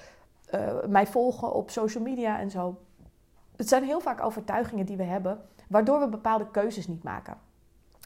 uh, 0.54 0.84
mij 0.88 1.06
volgen 1.06 1.52
op 1.52 1.70
social 1.70 2.02
media 2.02 2.38
en 2.38 2.50
zo. 2.50 2.76
Het 3.56 3.68
zijn 3.68 3.84
heel 3.84 4.00
vaak 4.00 4.24
overtuigingen 4.24 4.86
die 4.86 4.96
we 4.96 5.02
hebben, 5.02 5.40
waardoor 5.68 6.00
we 6.00 6.08
bepaalde 6.08 6.50
keuzes 6.50 6.86
niet 6.86 7.02
maken. 7.02 7.36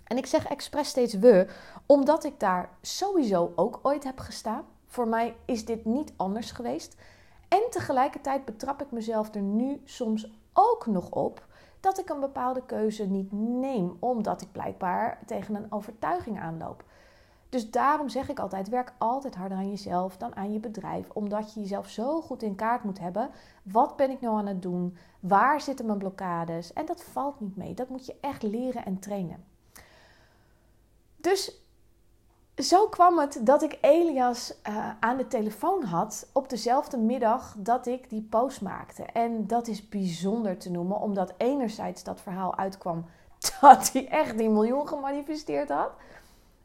En 0.04 0.16
ik 0.16 0.26
zeg 0.26 0.47
expres 0.47 0.88
steeds 0.88 1.14
we, 1.14 1.47
omdat 1.87 2.25
ik 2.25 2.40
daar 2.40 2.69
sowieso 2.81 3.52
ook 3.54 3.81
ooit 3.83 4.04
heb 4.04 4.19
gestaan. 4.19 4.64
Voor 4.92 5.08
mij 5.08 5.37
is 5.44 5.64
dit 5.64 5.84
niet 5.84 6.12
anders 6.16 6.50
geweest. 6.50 6.96
En 7.49 7.62
tegelijkertijd 7.70 8.44
betrap 8.44 8.82
ik 8.82 8.90
mezelf 8.90 9.34
er 9.34 9.40
nu 9.40 9.80
soms 9.84 10.32
ook 10.52 10.87
nog 10.87 11.11
op 11.11 11.46
dat 11.80 11.99
ik 11.99 12.08
een 12.08 12.20
bepaalde 12.20 12.62
keuze 12.66 13.04
niet 13.04 13.32
neem, 13.32 13.96
omdat 13.99 14.42
ik 14.42 14.52
blijkbaar 14.52 15.18
tegen 15.26 15.54
een 15.54 15.72
overtuiging 15.72 16.40
aanloop. 16.40 16.84
Dus 17.49 17.70
daarom 17.70 18.08
zeg 18.08 18.28
ik 18.28 18.38
altijd: 18.38 18.68
werk 18.68 18.92
altijd 18.99 19.34
harder 19.34 19.58
aan 19.58 19.70
jezelf 19.70 20.16
dan 20.16 20.37
aan 20.37 20.52
je 20.52 20.61
bedrijf, 20.61 21.11
omdat 21.12 21.54
je 21.54 21.61
jezelf 21.61 21.88
zo 21.88 22.20
goed 22.20 22.42
in 22.42 22.54
kaart 22.54 22.84
moet 22.84 22.99
hebben. 22.99 23.30
Wat 23.62 23.96
ben 23.96 24.11
ik 24.11 24.20
nou 24.20 24.37
aan 24.37 24.46
het 24.46 24.62
doen? 24.62 24.96
Waar 25.20 25.61
zitten 25.61 25.87
mijn 25.87 25.99
blokkades? 25.99 26.72
En 26.72 26.87
dat 26.87 27.02
valt 27.02 27.40
niet 27.40 27.56
mee. 27.56 27.75
Dat 27.75 27.88
moet 27.88 28.06
je 28.06 28.16
echt 28.20 28.42
leren 28.42 28.84
en 28.84 28.99
trainen. 28.99 29.44
Dus 31.16 31.62
zo 32.56 32.88
kwam 32.88 33.18
het 33.18 33.40
dat 33.40 33.62
ik 33.62 33.78
Elias 33.80 34.54
uh, 34.68 34.90
aan 35.00 35.16
de 35.16 35.28
telefoon 35.28 35.85
had 35.85 36.28
op 36.32 36.49
dezelfde 36.49 36.97
middag 36.97 37.54
dat 37.59 37.87
ik 37.87 38.11
die 38.11 38.26
post 38.30 38.61
maakte. 38.61 39.02
En 39.02 39.47
dat 39.47 39.66
is 39.66 39.88
bijzonder 39.88 40.59
te 40.59 40.71
noemen, 40.71 41.00
omdat 41.00 41.35
enerzijds 41.37 42.04
dat 42.04 42.21
verhaal 42.21 42.56
uitkwam 42.56 43.06
dat 43.61 43.92
hij 43.92 44.09
echt 44.09 44.38
die 44.38 44.50
miljoen 44.50 44.88
gemanifesteerd 44.88 45.68
had. 45.68 45.90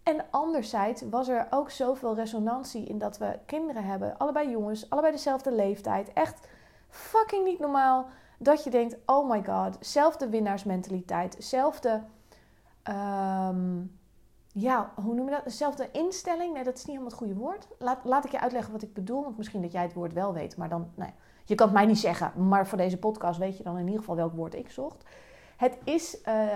En 0.04 0.26
anderzijds 0.30 1.04
was 1.10 1.28
er 1.28 1.48
ook 1.50 1.70
zoveel 1.70 2.16
resonantie 2.16 2.86
in 2.86 2.98
dat 2.98 3.18
we 3.18 3.40
kinderen 3.46 3.84
hebben, 3.84 4.18
allebei 4.18 4.50
jongens, 4.50 4.90
allebei 4.90 5.14
dezelfde 5.14 5.52
leeftijd. 5.52 6.14
Echt 6.14 6.48
fucking 6.90 7.46
niet 7.46 7.60
normaal 7.60 8.06
dat 8.38 8.64
je 8.64 8.70
denkt: 8.70 8.98
oh 9.06 9.30
my 9.30 9.44
god, 9.44 9.78
zelfde 9.80 10.30
winnaarsmentaliteit, 10.30 11.36
zelfde. 11.40 12.04
Um, 12.84 13.98
ja, 14.60 14.92
hoe 14.96 15.14
noem 15.14 15.26
je 15.26 15.32
dat? 15.32 15.44
Dezelfde 15.44 15.90
instelling. 15.92 16.54
Nee, 16.54 16.64
dat 16.64 16.74
is 16.74 16.86
niet 16.86 16.88
helemaal 16.88 17.10
het 17.10 17.18
goede 17.18 17.36
woord. 17.36 17.68
Laat, 17.80 18.00
laat 18.04 18.26
ik 18.26 18.32
je 18.32 18.40
uitleggen 18.40 18.72
wat 18.72 18.82
ik 18.82 18.94
bedoel. 18.94 19.24
Want 19.24 19.38
misschien 19.38 19.62
dat 19.62 19.72
jij 19.72 19.82
het 19.82 19.94
woord 19.94 20.14
wel 20.14 20.34
weet. 20.34 20.58
Maar 20.58 20.70
dan, 20.70 20.92
nee, 20.96 21.14
je 21.46 21.56
kan 21.56 21.68
het 21.68 21.76
mij 21.76 21.86
niet 21.86 22.00
zeggen. 22.00 22.48
Maar 22.48 22.68
voor 22.68 22.78
deze 22.78 22.98
podcast 22.98 23.40
weet 23.40 23.58
je 23.58 23.64
dan 23.64 23.78
in 23.78 23.86
ieder 23.86 24.00
geval 24.00 24.16
welk 24.16 24.34
woord 24.34 24.56
ik 24.56 24.70
zocht. 24.70 25.04
Het 25.58 25.78
is 25.84 26.18
uh, 26.28 26.44
uh, 26.44 26.50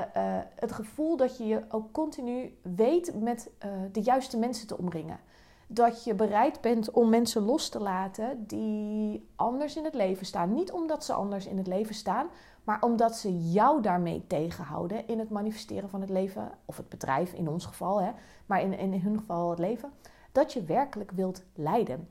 het 0.55 0.72
gevoel 0.72 1.17
dat 1.17 1.38
je 1.38 1.46
je 1.46 1.63
ook 1.70 1.91
continu 1.91 2.58
weet 2.62 3.22
met 3.22 3.50
uh, 3.65 3.72
de 3.91 4.01
juiste 4.01 4.38
mensen 4.38 4.67
te 4.67 4.77
omringen. 4.77 5.20
Dat 5.68 6.03
je 6.03 6.14
bereid 6.14 6.61
bent 6.61 6.92
om 6.92 7.09
mensen 7.09 7.42
los 7.42 7.70
te 7.70 7.79
laten 7.79 8.48
die 8.48 9.29
anders 9.35 9.75
in 9.75 9.83
het 9.83 9.94
leven 9.94 10.25
staan. 10.25 10.53
Niet 10.53 10.72
omdat 10.72 11.05
ze 11.05 11.14
anders 11.14 11.46
in 11.46 11.57
het 11.57 11.68
leven 11.68 11.96
staan, 11.96 12.27
maar 12.64 12.82
omdat 12.82 13.16
ze 13.16 13.52
jou 13.52 13.82
daarmee 13.82 14.28
tegenhouden 14.28 15.08
in 15.08 15.20
het 15.20 15.30
manifesteren 15.30 15.90
van 15.90 16.02
het 16.02 16.10
leven, 16.10 16.52
of 16.66 16.78
het 16.78 16.90
bedrijf 16.90 17.34
in 17.34 17.48
ons 17.48 17.66
geval, 17.66 18.02
hè, 18.02 18.12
maar 18.46 18.62
in, 18.62 18.78
in 18.78 18.94
hun 18.94 19.18
geval 19.18 19.50
het 19.50 19.60
leven, 19.60 19.92
dat 20.32 20.54
je 20.54 20.64
werkelijk 20.64 21.12
wilt 21.12 21.44
leiden. 21.54 22.10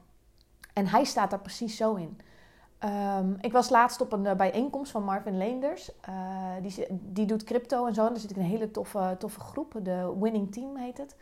En 0.73 0.87
hij 0.87 1.05
staat 1.05 1.31
daar 1.31 1.41
precies 1.41 1.77
zo 1.77 1.95
in. 1.95 2.19
Um, 2.85 3.37
ik 3.41 3.53
was 3.53 3.71
laatst 3.71 4.01
op 4.01 4.13
een 4.13 4.25
uh, 4.25 4.35
bijeenkomst 4.35 4.91
van 4.93 5.05
Marvin 5.05 5.37
Leenders. 5.37 5.91
Uh, 6.09 6.15
die, 6.63 6.87
die 6.91 7.27
doet 7.27 7.45
crypto 7.45 7.87
en 7.87 7.95
zo. 7.95 8.07
En 8.07 8.13
daar 8.13 8.21
zit 8.21 8.31
ik 8.31 8.37
een 8.37 8.43
hele 8.43 8.71
toffe, 8.71 9.17
toffe 9.19 9.41
groep. 9.41 9.75
De 9.83 10.17
Winning 10.21 10.53
Team 10.53 10.77
heet 10.77 10.99
het. 10.99 11.17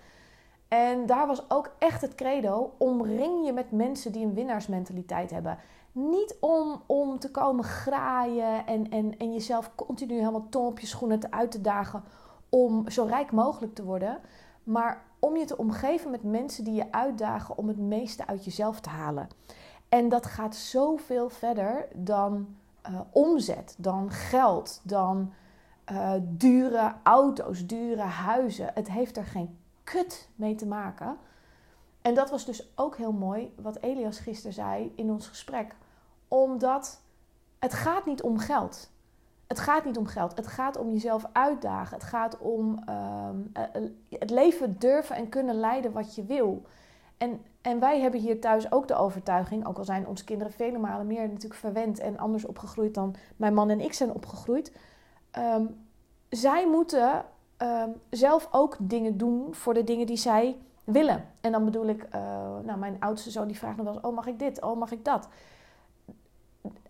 En 0.69 1.07
daar 1.07 1.27
was 1.27 1.51
ook 1.51 1.71
echt 1.79 2.01
het 2.01 2.15
credo: 2.15 2.75
omring 2.79 3.47
je 3.47 3.53
met 3.53 3.71
mensen 3.71 4.13
die 4.13 4.25
een 4.25 4.35
winnaarsmentaliteit 4.35 5.31
hebben. 5.31 5.59
Niet 5.99 6.37
om, 6.41 6.83
om 6.87 7.19
te 7.19 7.31
komen 7.31 7.65
graaien 7.65 8.67
en, 8.67 8.91
en, 8.91 9.19
en 9.19 9.33
jezelf 9.33 9.71
continu 9.75 10.19
helemaal 10.19 10.49
ton 10.49 10.67
op 10.67 10.79
je 10.79 10.87
schoenen 10.87 11.21
te 11.21 11.31
uit 11.31 11.51
te 11.51 11.61
dagen 11.61 12.03
om 12.49 12.91
zo 12.91 13.05
rijk 13.05 13.33
mogelijk 13.33 13.75
te 13.75 13.85
worden. 13.85 14.19
Maar 14.65 15.05
om 15.19 15.37
je 15.37 15.45
te 15.45 15.57
omgeven 15.57 16.11
met 16.11 16.23
mensen 16.23 16.65
die 16.65 16.75
je 16.75 16.93
uitdagen 16.93 17.59
om 17.59 17.69
het 17.69 17.79
meeste 17.79 18.27
uit 18.27 18.45
jezelf 18.45 18.81
te 18.81 18.89
halen. 18.89 19.29
En 19.89 20.09
dat 20.09 20.27
gaat 20.27 20.55
zoveel 20.55 21.29
verder 21.29 21.89
dan 21.95 22.57
uh, 22.91 23.01
omzet, 23.11 23.75
dan 23.79 24.11
geld, 24.11 24.81
dan 24.83 25.33
uh, 25.93 26.13
dure 26.23 26.95
auto's, 27.03 27.67
dure 27.67 28.03
huizen. 28.03 28.71
Het 28.75 28.91
heeft 28.91 29.17
er 29.17 29.25
geen 29.25 29.59
kut 29.85 30.29
mee 30.35 30.55
te 30.55 30.67
maken. 30.67 31.17
En 32.03 32.15
dat 32.15 32.31
was 32.31 32.45
dus 32.45 32.73
ook 32.75 32.97
heel 32.97 33.13
mooi 33.13 33.55
wat 33.57 33.79
Elias 33.81 34.19
gisteren 34.19 34.53
zei 34.53 34.93
in 34.97 35.11
ons 35.11 35.27
gesprek. 35.29 35.75
Omdat 36.29 37.01
het 37.59 37.75
gaat 37.75 38.07
niet 38.07 38.23
om 38.23 38.39
geld. 38.39 38.91
Het 39.47 39.59
gaat 39.59 39.85
niet 39.85 39.99
om 39.99 40.07
geld. 40.07 40.37
Het 40.37 40.47
gaat 40.47 40.79
om 40.79 40.93
jezelf 40.93 41.25
uitdagen. 41.33 41.95
Het 41.95 42.07
gaat 42.07 42.39
om 42.39 42.79
uh, 42.89 43.29
het 44.09 44.31
leven 44.31 44.79
durven 44.79 45.17
en 45.17 45.29
kunnen 45.29 45.55
leiden 45.55 45.93
wat 45.93 46.15
je 46.15 46.25
wil. 46.25 46.63
En, 47.19 47.43
en 47.61 47.79
wij 47.81 48.01
hebben 48.01 48.21
hier 48.21 48.41
thuis 48.41 48.73
ook 48.73 48.89
de 48.89 48.95
overtuiging, 48.95 49.67
ook 49.67 49.79
al 49.79 49.85
zijn 49.85 50.07
onze 50.07 50.25
kinderen 50.25 50.53
vele 50.53 50.79
malen 50.79 51.07
meer 51.07 51.29
natuurlijk 51.29 51.61
verwend 51.61 51.99
en 51.99 52.19
anders 52.19 52.45
opgegroeid 52.45 52.95
dan 52.95 53.15
mijn 53.37 53.55
man 53.55 53.71
en 53.71 53.81
ik 53.81 53.93
zijn 53.93 54.13
opgegroeid. 54.13 54.73
Um, 55.39 55.87
zij 56.29 56.69
moeten 56.69 57.25
um, 57.59 58.01
zelf 58.11 58.49
ook 58.51 58.77
dingen 58.81 59.17
doen 59.17 59.55
voor 59.55 59.75
de 59.75 59.85
dingen 59.85 60.07
die 60.07 60.17
zij 60.17 60.57
willen. 60.85 61.25
En 61.41 61.53
dan 61.53 61.65
bedoel 61.65 61.87
ik, 61.87 62.03
uh, 62.15 62.21
nou, 62.63 62.79
mijn 62.79 62.97
oudste 63.01 63.31
zoon 63.31 63.47
die 63.47 63.59
vraagt 63.59 63.77
nog 63.77 63.87
wel 63.87 63.95
eens: 63.95 64.05
Oh, 64.05 64.15
mag 64.15 64.27
ik 64.27 64.39
dit? 64.39 64.63
Oh, 64.63 64.79
mag 64.79 64.91
ik 64.91 65.05
dat? 65.05 65.29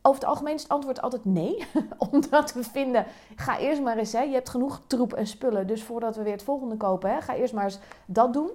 Over 0.09 0.21
het 0.21 0.31
algemeen 0.31 0.55
is 0.55 0.63
het 0.63 0.71
antwoord 0.71 1.01
altijd 1.01 1.25
nee. 1.25 1.67
Omdat 2.11 2.53
we 2.53 2.63
vinden, 2.63 3.07
ga 3.37 3.59
eerst 3.59 3.83
maar 3.83 3.97
eens, 3.97 4.13
hè, 4.13 4.23
je 4.23 4.33
hebt 4.33 4.49
genoeg 4.49 4.83
troep 4.87 5.13
en 5.13 5.27
spullen. 5.27 5.67
Dus 5.67 5.83
voordat 5.83 6.17
we 6.17 6.23
weer 6.23 6.33
het 6.33 6.43
volgende 6.43 6.77
kopen, 6.77 7.11
hè, 7.11 7.21
ga 7.21 7.35
eerst 7.35 7.55
maar 7.55 7.65
eens 7.65 7.79
dat 8.07 8.33
doen. 8.33 8.51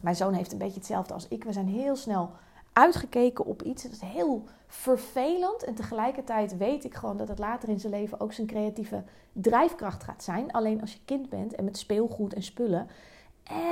Mijn 0.00 0.16
zoon 0.16 0.32
heeft 0.32 0.52
een 0.52 0.58
beetje 0.58 0.78
hetzelfde 0.78 1.14
als 1.14 1.28
ik. 1.28 1.44
We 1.44 1.52
zijn 1.52 1.68
heel 1.68 1.96
snel 1.96 2.30
uitgekeken 2.72 3.44
op 3.44 3.62
iets. 3.62 3.82
Dat 3.82 3.92
is 3.92 4.00
heel 4.00 4.44
vervelend. 4.66 5.64
En 5.64 5.74
tegelijkertijd 5.74 6.56
weet 6.56 6.84
ik 6.84 6.94
gewoon 6.94 7.16
dat 7.16 7.28
het 7.28 7.38
later 7.38 7.68
in 7.68 7.80
zijn 7.80 7.92
leven 7.92 8.20
ook 8.20 8.32
zijn 8.32 8.46
creatieve 8.46 9.02
drijfkracht 9.32 10.04
gaat 10.04 10.22
zijn. 10.22 10.52
Alleen 10.52 10.80
als 10.80 10.92
je 10.92 10.98
kind 11.04 11.28
bent 11.28 11.54
en 11.54 11.64
met 11.64 11.78
speelgoed 11.78 12.34
en 12.34 12.42
spullen, 12.42 12.88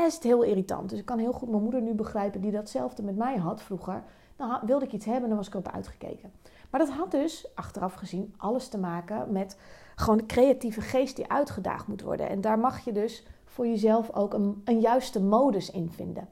is 0.07 0.15
het 0.15 0.23
heel 0.23 0.43
irritant. 0.43 0.91
Dus 0.91 0.99
ik 0.99 1.05
kan 1.05 1.19
heel 1.19 1.33
goed 1.33 1.51
mijn 1.51 1.63
moeder 1.63 1.83
nu 1.83 1.95
begrijpen 1.95 2.41
die 2.41 2.51
datzelfde 2.51 3.03
met 3.03 3.17
mij 3.17 3.37
had 3.37 3.63
vroeger. 3.63 4.03
Nou, 4.37 4.61
wilde 4.67 4.85
ik 4.85 4.93
iets 4.93 5.07
hebben, 5.07 5.29
dan 5.29 5.39
was 5.39 5.47
ik 5.47 5.55
op 5.55 5.69
uitgekeken. 5.69 6.33
Maar 6.73 6.81
dat 6.81 6.91
had 6.91 7.11
dus, 7.11 7.47
achteraf 7.55 7.95
gezien, 7.95 8.35
alles 8.37 8.69
te 8.69 8.79
maken 8.79 9.33
met 9.33 9.59
gewoon 9.95 10.27
creatieve 10.27 10.81
geest 10.81 11.17
die 11.17 11.31
uitgedaagd 11.31 11.87
moet 11.87 12.03
worden. 12.03 12.29
En 12.29 12.41
daar 12.41 12.59
mag 12.59 12.85
je 12.85 12.93
dus 12.93 13.27
voor 13.45 13.67
jezelf 13.67 14.13
ook 14.13 14.35
een, 14.35 14.63
een 14.65 14.81
juiste 14.81 15.23
modus 15.23 15.71
in 15.71 15.91
vinden. 15.91 16.29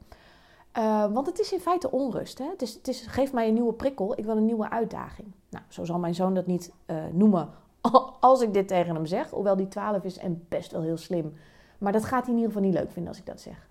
Uh, 0.77 1.11
want 1.11 1.27
het 1.27 1.39
is 1.39 1.51
in 1.51 1.59
feite 1.59 1.91
onrust. 1.91 2.37
Hè? 2.37 2.45
Het, 2.45 2.73
het 2.73 2.87
is, 2.87 3.07
geef 3.07 3.33
mij 3.33 3.47
een 3.47 3.53
nieuwe 3.53 3.73
prikkel, 3.73 4.17
ik 4.17 4.25
wil 4.25 4.37
een 4.37 4.45
nieuwe 4.45 4.69
uitdaging. 4.69 5.27
Nou, 5.49 5.63
zo 5.67 5.85
zal 5.85 5.99
mijn 5.99 6.15
zoon 6.15 6.33
dat 6.33 6.45
niet 6.45 6.71
uh, 6.85 6.97
noemen 7.11 7.49
als 8.19 8.41
ik 8.41 8.53
dit 8.53 8.67
tegen 8.67 8.95
hem 8.95 9.05
zeg. 9.05 9.29
Hoewel 9.29 9.55
die 9.55 9.67
12 9.67 10.03
is 10.03 10.17
en 10.17 10.45
best 10.49 10.71
wel 10.71 10.81
heel 10.81 10.97
slim. 10.97 11.33
Maar 11.77 11.91
dat 11.91 12.05
gaat 12.05 12.25
hij 12.25 12.33
in 12.33 12.39
ieder 12.39 12.53
geval 12.53 12.67
niet 12.67 12.79
leuk 12.79 12.91
vinden 12.91 13.11
als 13.11 13.19
ik 13.19 13.25
dat 13.25 13.41
zeg. 13.41 13.69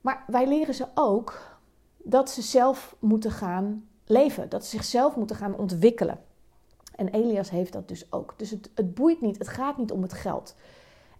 Maar 0.00 0.24
wij 0.26 0.48
leren 0.48 0.74
ze 0.74 0.86
ook 0.94 1.58
dat 1.98 2.30
ze 2.30 2.42
zelf 2.42 2.96
moeten 2.98 3.30
gaan 3.30 3.88
leven. 4.06 4.48
Dat 4.48 4.64
ze 4.64 4.76
zichzelf 4.76 5.16
moeten 5.16 5.36
gaan 5.36 5.56
ontwikkelen. 5.56 6.20
En 6.96 7.08
Elias 7.08 7.50
heeft 7.50 7.72
dat 7.72 7.88
dus 7.88 8.12
ook. 8.12 8.34
Dus 8.36 8.50
het, 8.50 8.70
het 8.74 8.94
boeit 8.94 9.20
niet, 9.20 9.38
het 9.38 9.48
gaat 9.48 9.78
niet 9.78 9.92
om 9.92 10.02
het 10.02 10.12
geld. 10.12 10.54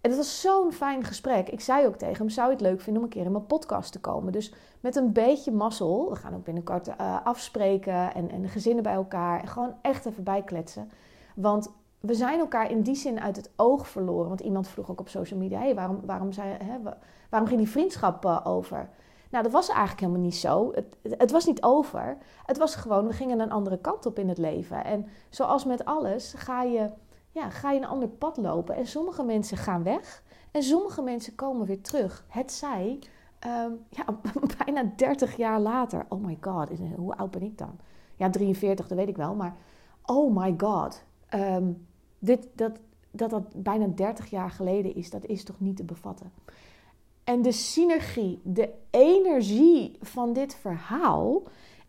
En 0.01 0.11
het 0.11 0.19
was 0.19 0.41
zo'n 0.41 0.71
fijn 0.71 1.03
gesprek. 1.03 1.49
Ik 1.49 1.61
zei 1.61 1.85
ook 1.85 1.95
tegen 1.95 2.17
hem: 2.17 2.29
zou 2.29 2.47
je 2.47 2.53
het 2.53 2.61
leuk 2.61 2.81
vinden 2.81 3.01
om 3.01 3.07
een 3.07 3.13
keer 3.13 3.25
in 3.25 3.31
mijn 3.31 3.45
podcast 3.45 3.91
te 3.91 3.99
komen? 3.99 4.31
Dus 4.31 4.53
met 4.79 4.95
een 4.95 5.11
beetje 5.11 5.51
mazzel. 5.51 6.09
We 6.09 6.15
gaan 6.15 6.35
ook 6.35 6.43
binnenkort 6.43 6.87
uh, 6.87 6.93
afspreken 7.23 8.13
en, 8.13 8.31
en 8.31 8.41
de 8.41 8.47
gezinnen 8.47 8.83
bij 8.83 8.93
elkaar. 8.93 9.41
En 9.41 9.47
gewoon 9.47 9.73
echt 9.81 10.05
even 10.05 10.23
bijkletsen. 10.23 10.91
Want 11.35 11.71
we 11.99 12.13
zijn 12.13 12.39
elkaar 12.39 12.71
in 12.71 12.81
die 12.81 12.95
zin 12.95 13.19
uit 13.19 13.35
het 13.35 13.49
oog 13.55 13.87
verloren. 13.87 14.27
Want 14.27 14.39
iemand 14.39 14.67
vroeg 14.67 14.91
ook 14.91 14.99
op 14.99 15.09
social 15.09 15.39
media: 15.39 15.59
hey, 15.59 15.75
waarom, 15.75 16.01
waarom, 16.05 16.31
zei, 16.31 16.57
hè, 16.63 16.77
waarom 17.29 17.49
ging 17.49 17.59
die 17.61 17.69
vriendschap 17.69 18.25
uh, 18.25 18.39
over? 18.43 18.89
Nou, 19.35 19.47
dat 19.47 19.55
was 19.55 19.69
eigenlijk 19.69 19.99
helemaal 19.99 20.21
niet 20.21 20.35
zo. 20.35 20.71
Het, 20.73 20.97
het, 21.17 21.31
was 21.31 21.45
niet 21.45 21.63
over. 21.63 22.17
Het 22.45 22.57
was 22.57 22.75
gewoon, 22.75 23.07
we 23.07 23.13
gingen 23.13 23.39
een 23.39 23.51
andere 23.51 23.77
kant 23.77 24.05
op 24.05 24.19
in 24.19 24.29
het 24.29 24.37
leven. 24.37 24.83
En 24.83 25.07
zoals 25.29 25.65
met 25.65 25.85
alles, 25.85 26.33
ga 26.37 26.63
je, 26.63 26.89
ja, 27.31 27.49
ga 27.49 27.71
je 27.71 27.79
een 27.79 27.87
ander 27.87 28.07
pad 28.07 28.37
lopen. 28.37 28.75
En 28.75 28.87
sommige 28.87 29.23
mensen 29.23 29.57
gaan 29.57 29.83
weg. 29.83 30.23
En 30.51 30.63
sommige 30.63 31.01
mensen 31.01 31.35
komen 31.35 31.65
weer 31.65 31.81
terug. 31.81 32.25
Het 32.27 32.51
zij, 32.51 32.99
um, 33.47 33.85
ja, 33.89 34.05
bijna 34.65 34.91
30 34.95 35.37
jaar 35.37 35.59
later. 35.59 36.05
Oh 36.09 36.25
my 36.25 36.37
god, 36.41 36.69
hoe 36.95 37.15
oud 37.15 37.31
ben 37.31 37.43
ik 37.43 37.57
dan? 37.57 37.79
Ja, 38.15 38.29
43, 38.29 38.87
dat 38.87 38.97
weet 38.97 39.07
ik 39.07 39.17
wel. 39.17 39.35
Maar 39.35 39.55
oh 40.05 40.35
my 40.35 40.53
god. 40.57 41.03
Um, 41.33 41.87
dit, 42.19 42.47
dat, 42.53 42.79
dat 43.11 43.29
dat 43.29 43.63
bijna 43.63 43.87
30 43.87 44.29
jaar 44.29 44.49
geleden 44.49 44.95
is, 44.95 45.09
dat 45.09 45.25
is 45.25 45.43
toch 45.43 45.59
niet 45.59 45.75
te 45.75 45.83
bevatten. 45.83 46.31
En 47.25 47.41
de 47.41 47.51
synergie, 47.51 48.41
de 48.43 48.73
energie 48.89 49.97
van 50.01 50.33
dit 50.33 50.55
verhaal 50.55 51.43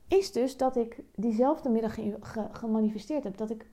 is 0.09 0.33
dus 0.33 0.57
dat 0.57 0.77
ik 0.77 1.01
diezelfde 1.14 1.68
middag 1.68 1.96
gemanifesteerd 2.53 3.25
heb. 3.25 3.37
Dat 3.37 3.51
ik 3.51 3.66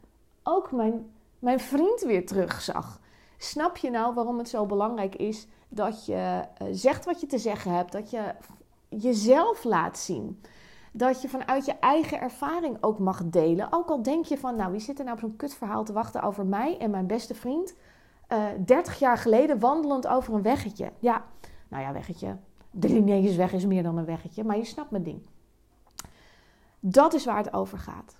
ook 0.44 0.72
mijn, 0.72 1.12
mijn 1.40 1.60
vriend 1.60 2.02
weer 2.02 2.26
terugzag. 2.26 3.00
Snap 3.38 3.78
je 3.78 3.90
nou 3.90 4.14
waarom 4.14 4.38
het 4.38 4.50
zo 4.50 4.66
belangrijk 4.66 5.16
is 5.16 5.48
dat 5.70 6.06
je 6.06 6.44
uh, 6.62 6.68
zegt 6.72 7.06
wat 7.06 7.22
je 7.22 7.28
te 7.28 7.38
zeggen 7.38 7.72
hebt? 7.72 7.92
Dat 7.92 8.10
je 8.10 8.34
jezelf 8.90 9.64
laat 9.64 9.98
zien 9.98 10.42
dat 10.94 11.22
je 11.22 11.30
vanuit 11.30 11.66
je 11.66 11.74
eigen 11.80 12.22
ervaring 12.22 12.78
ook 12.82 13.00
mag 13.00 13.22
delen. 13.26 13.68
Ook 13.72 13.90
al 13.90 14.02
denk 14.02 14.26
je 14.26 14.38
van, 14.38 14.56
nou, 14.56 14.72
wie 14.72 14.80
zit 14.80 15.00
er 15.00 15.06
nou 15.06 15.16
op 15.16 15.24
zo'n 15.24 15.36
kutverhaal 15.36 15.84
te 15.84 15.94
wachten 15.94 16.22
over 16.22 16.46
mij 16.46 16.78
en 16.78 16.92
mijn 16.92 17.08
beste 17.08 17.36
vriend? 17.36 17.76
Uh, 18.30 18.52
eh, 18.52 18.60
30 18.66 19.00
jaar 19.00 19.18
geleden 19.18 19.60
wandelend 19.60 20.08
over 20.08 20.34
een 20.34 20.42
weggetje. 20.42 20.92
Ja, 21.00 21.26
nou 21.74 21.86
ja, 21.86 21.94
weggetje. 21.94 22.38
De 22.72 22.90
Linnaeusweg 22.90 23.54
is 23.54 23.66
meer 23.66 23.84
dan 23.84 23.98
een 23.98 24.06
weggetje, 24.06 24.44
maar 24.44 24.58
je 24.58 24.66
snapt 24.66 24.92
mijn 24.92 25.04
ding. 25.04 25.22
Dat 26.80 27.14
is 27.14 27.26
waar 27.26 27.38
het 27.38 27.54
over 27.54 27.78
gaat. 27.78 28.16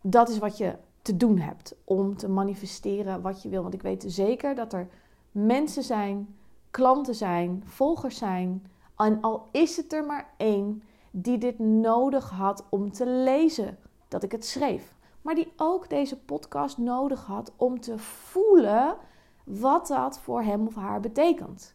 Dat 0.00 0.28
is 0.28 0.38
wat 0.38 0.58
je 0.58 0.76
te 1.02 1.16
doen 1.16 1.38
hebt 1.38 1.74
om 1.84 2.16
te 2.16 2.28
manifesteren 2.28 3.20
wat 3.20 3.42
je 3.42 3.48
wil. 3.48 3.62
Want 3.62 3.74
ik 3.74 3.82
weet 3.82 4.04
zeker 4.06 4.54
dat 4.54 4.72
er 4.72 4.88
mensen 5.30 5.82
zijn, 5.82 6.36
klanten 6.70 7.14
zijn, 7.14 7.62
volgers 7.66 8.16
zijn. 8.16 8.66
En 8.96 9.20
al 9.20 9.48
is 9.50 9.76
het 9.76 9.92
er 9.92 10.04
maar 10.04 10.34
één 10.36 10.82
die 11.10 11.38
dit 11.38 11.58
nodig 11.58 12.30
had 12.30 12.64
om 12.68 12.92
te 12.92 13.06
lezen 13.06 13.78
dat 14.08 14.22
ik 14.22 14.32
het 14.32 14.44
schreef. 14.44 14.94
Maar 15.22 15.34
die 15.34 15.52
ook 15.56 15.88
deze 15.88 16.18
podcast 16.18 16.78
nodig 16.78 17.24
had 17.26 17.52
om 17.56 17.80
te 17.80 17.98
voelen 17.98 18.96
wat 19.44 19.86
dat 19.86 20.18
voor 20.18 20.42
hem 20.42 20.66
of 20.66 20.74
haar 20.74 21.00
betekent. 21.00 21.74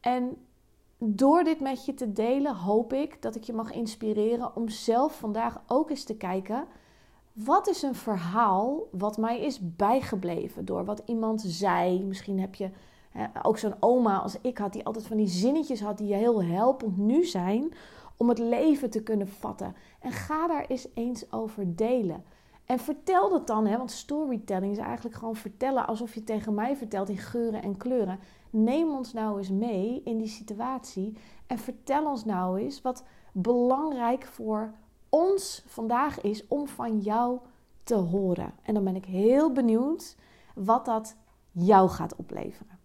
En 0.00 0.36
door 0.98 1.44
dit 1.44 1.60
met 1.60 1.84
je 1.84 1.94
te 1.94 2.12
delen, 2.12 2.56
hoop 2.56 2.92
ik 2.92 3.22
dat 3.22 3.34
ik 3.34 3.44
je 3.44 3.52
mag 3.52 3.72
inspireren 3.72 4.56
om 4.56 4.68
zelf 4.68 5.18
vandaag 5.18 5.62
ook 5.66 5.90
eens 5.90 6.04
te 6.04 6.16
kijken. 6.16 6.66
Wat 7.32 7.68
is 7.68 7.82
een 7.82 7.94
verhaal 7.94 8.88
wat 8.90 9.16
mij 9.16 9.40
is 9.40 9.76
bijgebleven 9.76 10.64
door 10.64 10.84
wat 10.84 11.02
iemand 11.06 11.42
zei? 11.46 12.04
Misschien 12.04 12.40
heb 12.40 12.54
je 12.54 12.70
ook 13.42 13.58
zo'n 13.58 13.74
oma 13.80 14.18
als 14.18 14.36
ik 14.40 14.58
had, 14.58 14.72
die 14.72 14.84
altijd 14.84 15.06
van 15.06 15.16
die 15.16 15.26
zinnetjes 15.26 15.80
had 15.80 15.98
die 15.98 16.14
heel 16.14 16.42
helpend 16.42 16.96
nu 16.96 17.24
zijn 17.24 17.72
om 18.16 18.28
het 18.28 18.38
leven 18.38 18.90
te 18.90 19.02
kunnen 19.02 19.28
vatten. 19.28 19.74
En 20.00 20.12
ga 20.12 20.46
daar 20.46 20.66
eens 20.66 20.88
eens 20.94 21.32
over 21.32 21.76
delen. 21.76 22.24
En 22.64 22.78
vertel 22.78 23.30
dat 23.30 23.46
dan, 23.46 23.66
hè, 23.66 23.76
want 23.76 23.90
storytelling 23.90 24.72
is 24.72 24.78
eigenlijk 24.78 25.16
gewoon 25.16 25.36
vertellen 25.36 25.86
alsof 25.86 26.14
je 26.14 26.24
tegen 26.24 26.54
mij 26.54 26.76
vertelt 26.76 27.08
in 27.08 27.18
geuren 27.18 27.62
en 27.62 27.76
kleuren. 27.76 28.18
Neem 28.50 28.90
ons 28.90 29.12
nou 29.12 29.38
eens 29.38 29.50
mee 29.50 30.00
in 30.04 30.18
die 30.18 30.28
situatie 30.28 31.16
en 31.46 31.58
vertel 31.58 32.06
ons 32.06 32.24
nou 32.24 32.60
eens 32.60 32.82
wat 32.82 33.04
belangrijk 33.32 34.26
voor 34.26 34.72
ons 35.08 35.62
vandaag 35.66 36.20
is 36.20 36.46
om 36.48 36.68
van 36.68 36.98
jou 36.98 37.38
te 37.82 37.94
horen. 37.94 38.52
En 38.62 38.74
dan 38.74 38.84
ben 38.84 38.96
ik 38.96 39.04
heel 39.04 39.52
benieuwd 39.52 40.16
wat 40.54 40.84
dat 40.84 41.16
jou 41.52 41.88
gaat 41.88 42.16
opleveren. 42.16 42.78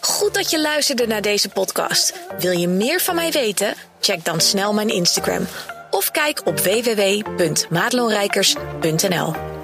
Goed 0.00 0.34
dat 0.34 0.50
je 0.50 0.60
luisterde 0.60 1.06
naar 1.06 1.22
deze 1.22 1.48
podcast. 1.48 2.28
Wil 2.38 2.52
je 2.52 2.68
meer 2.68 3.00
van 3.00 3.14
mij 3.14 3.30
weten? 3.30 3.74
Check 4.00 4.24
dan 4.24 4.40
snel 4.40 4.74
mijn 4.74 4.88
Instagram 4.88 5.46
of 5.90 6.10
kijk 6.10 6.40
op 6.44 6.58
www.maatloonrijkers.nl. 6.58 9.57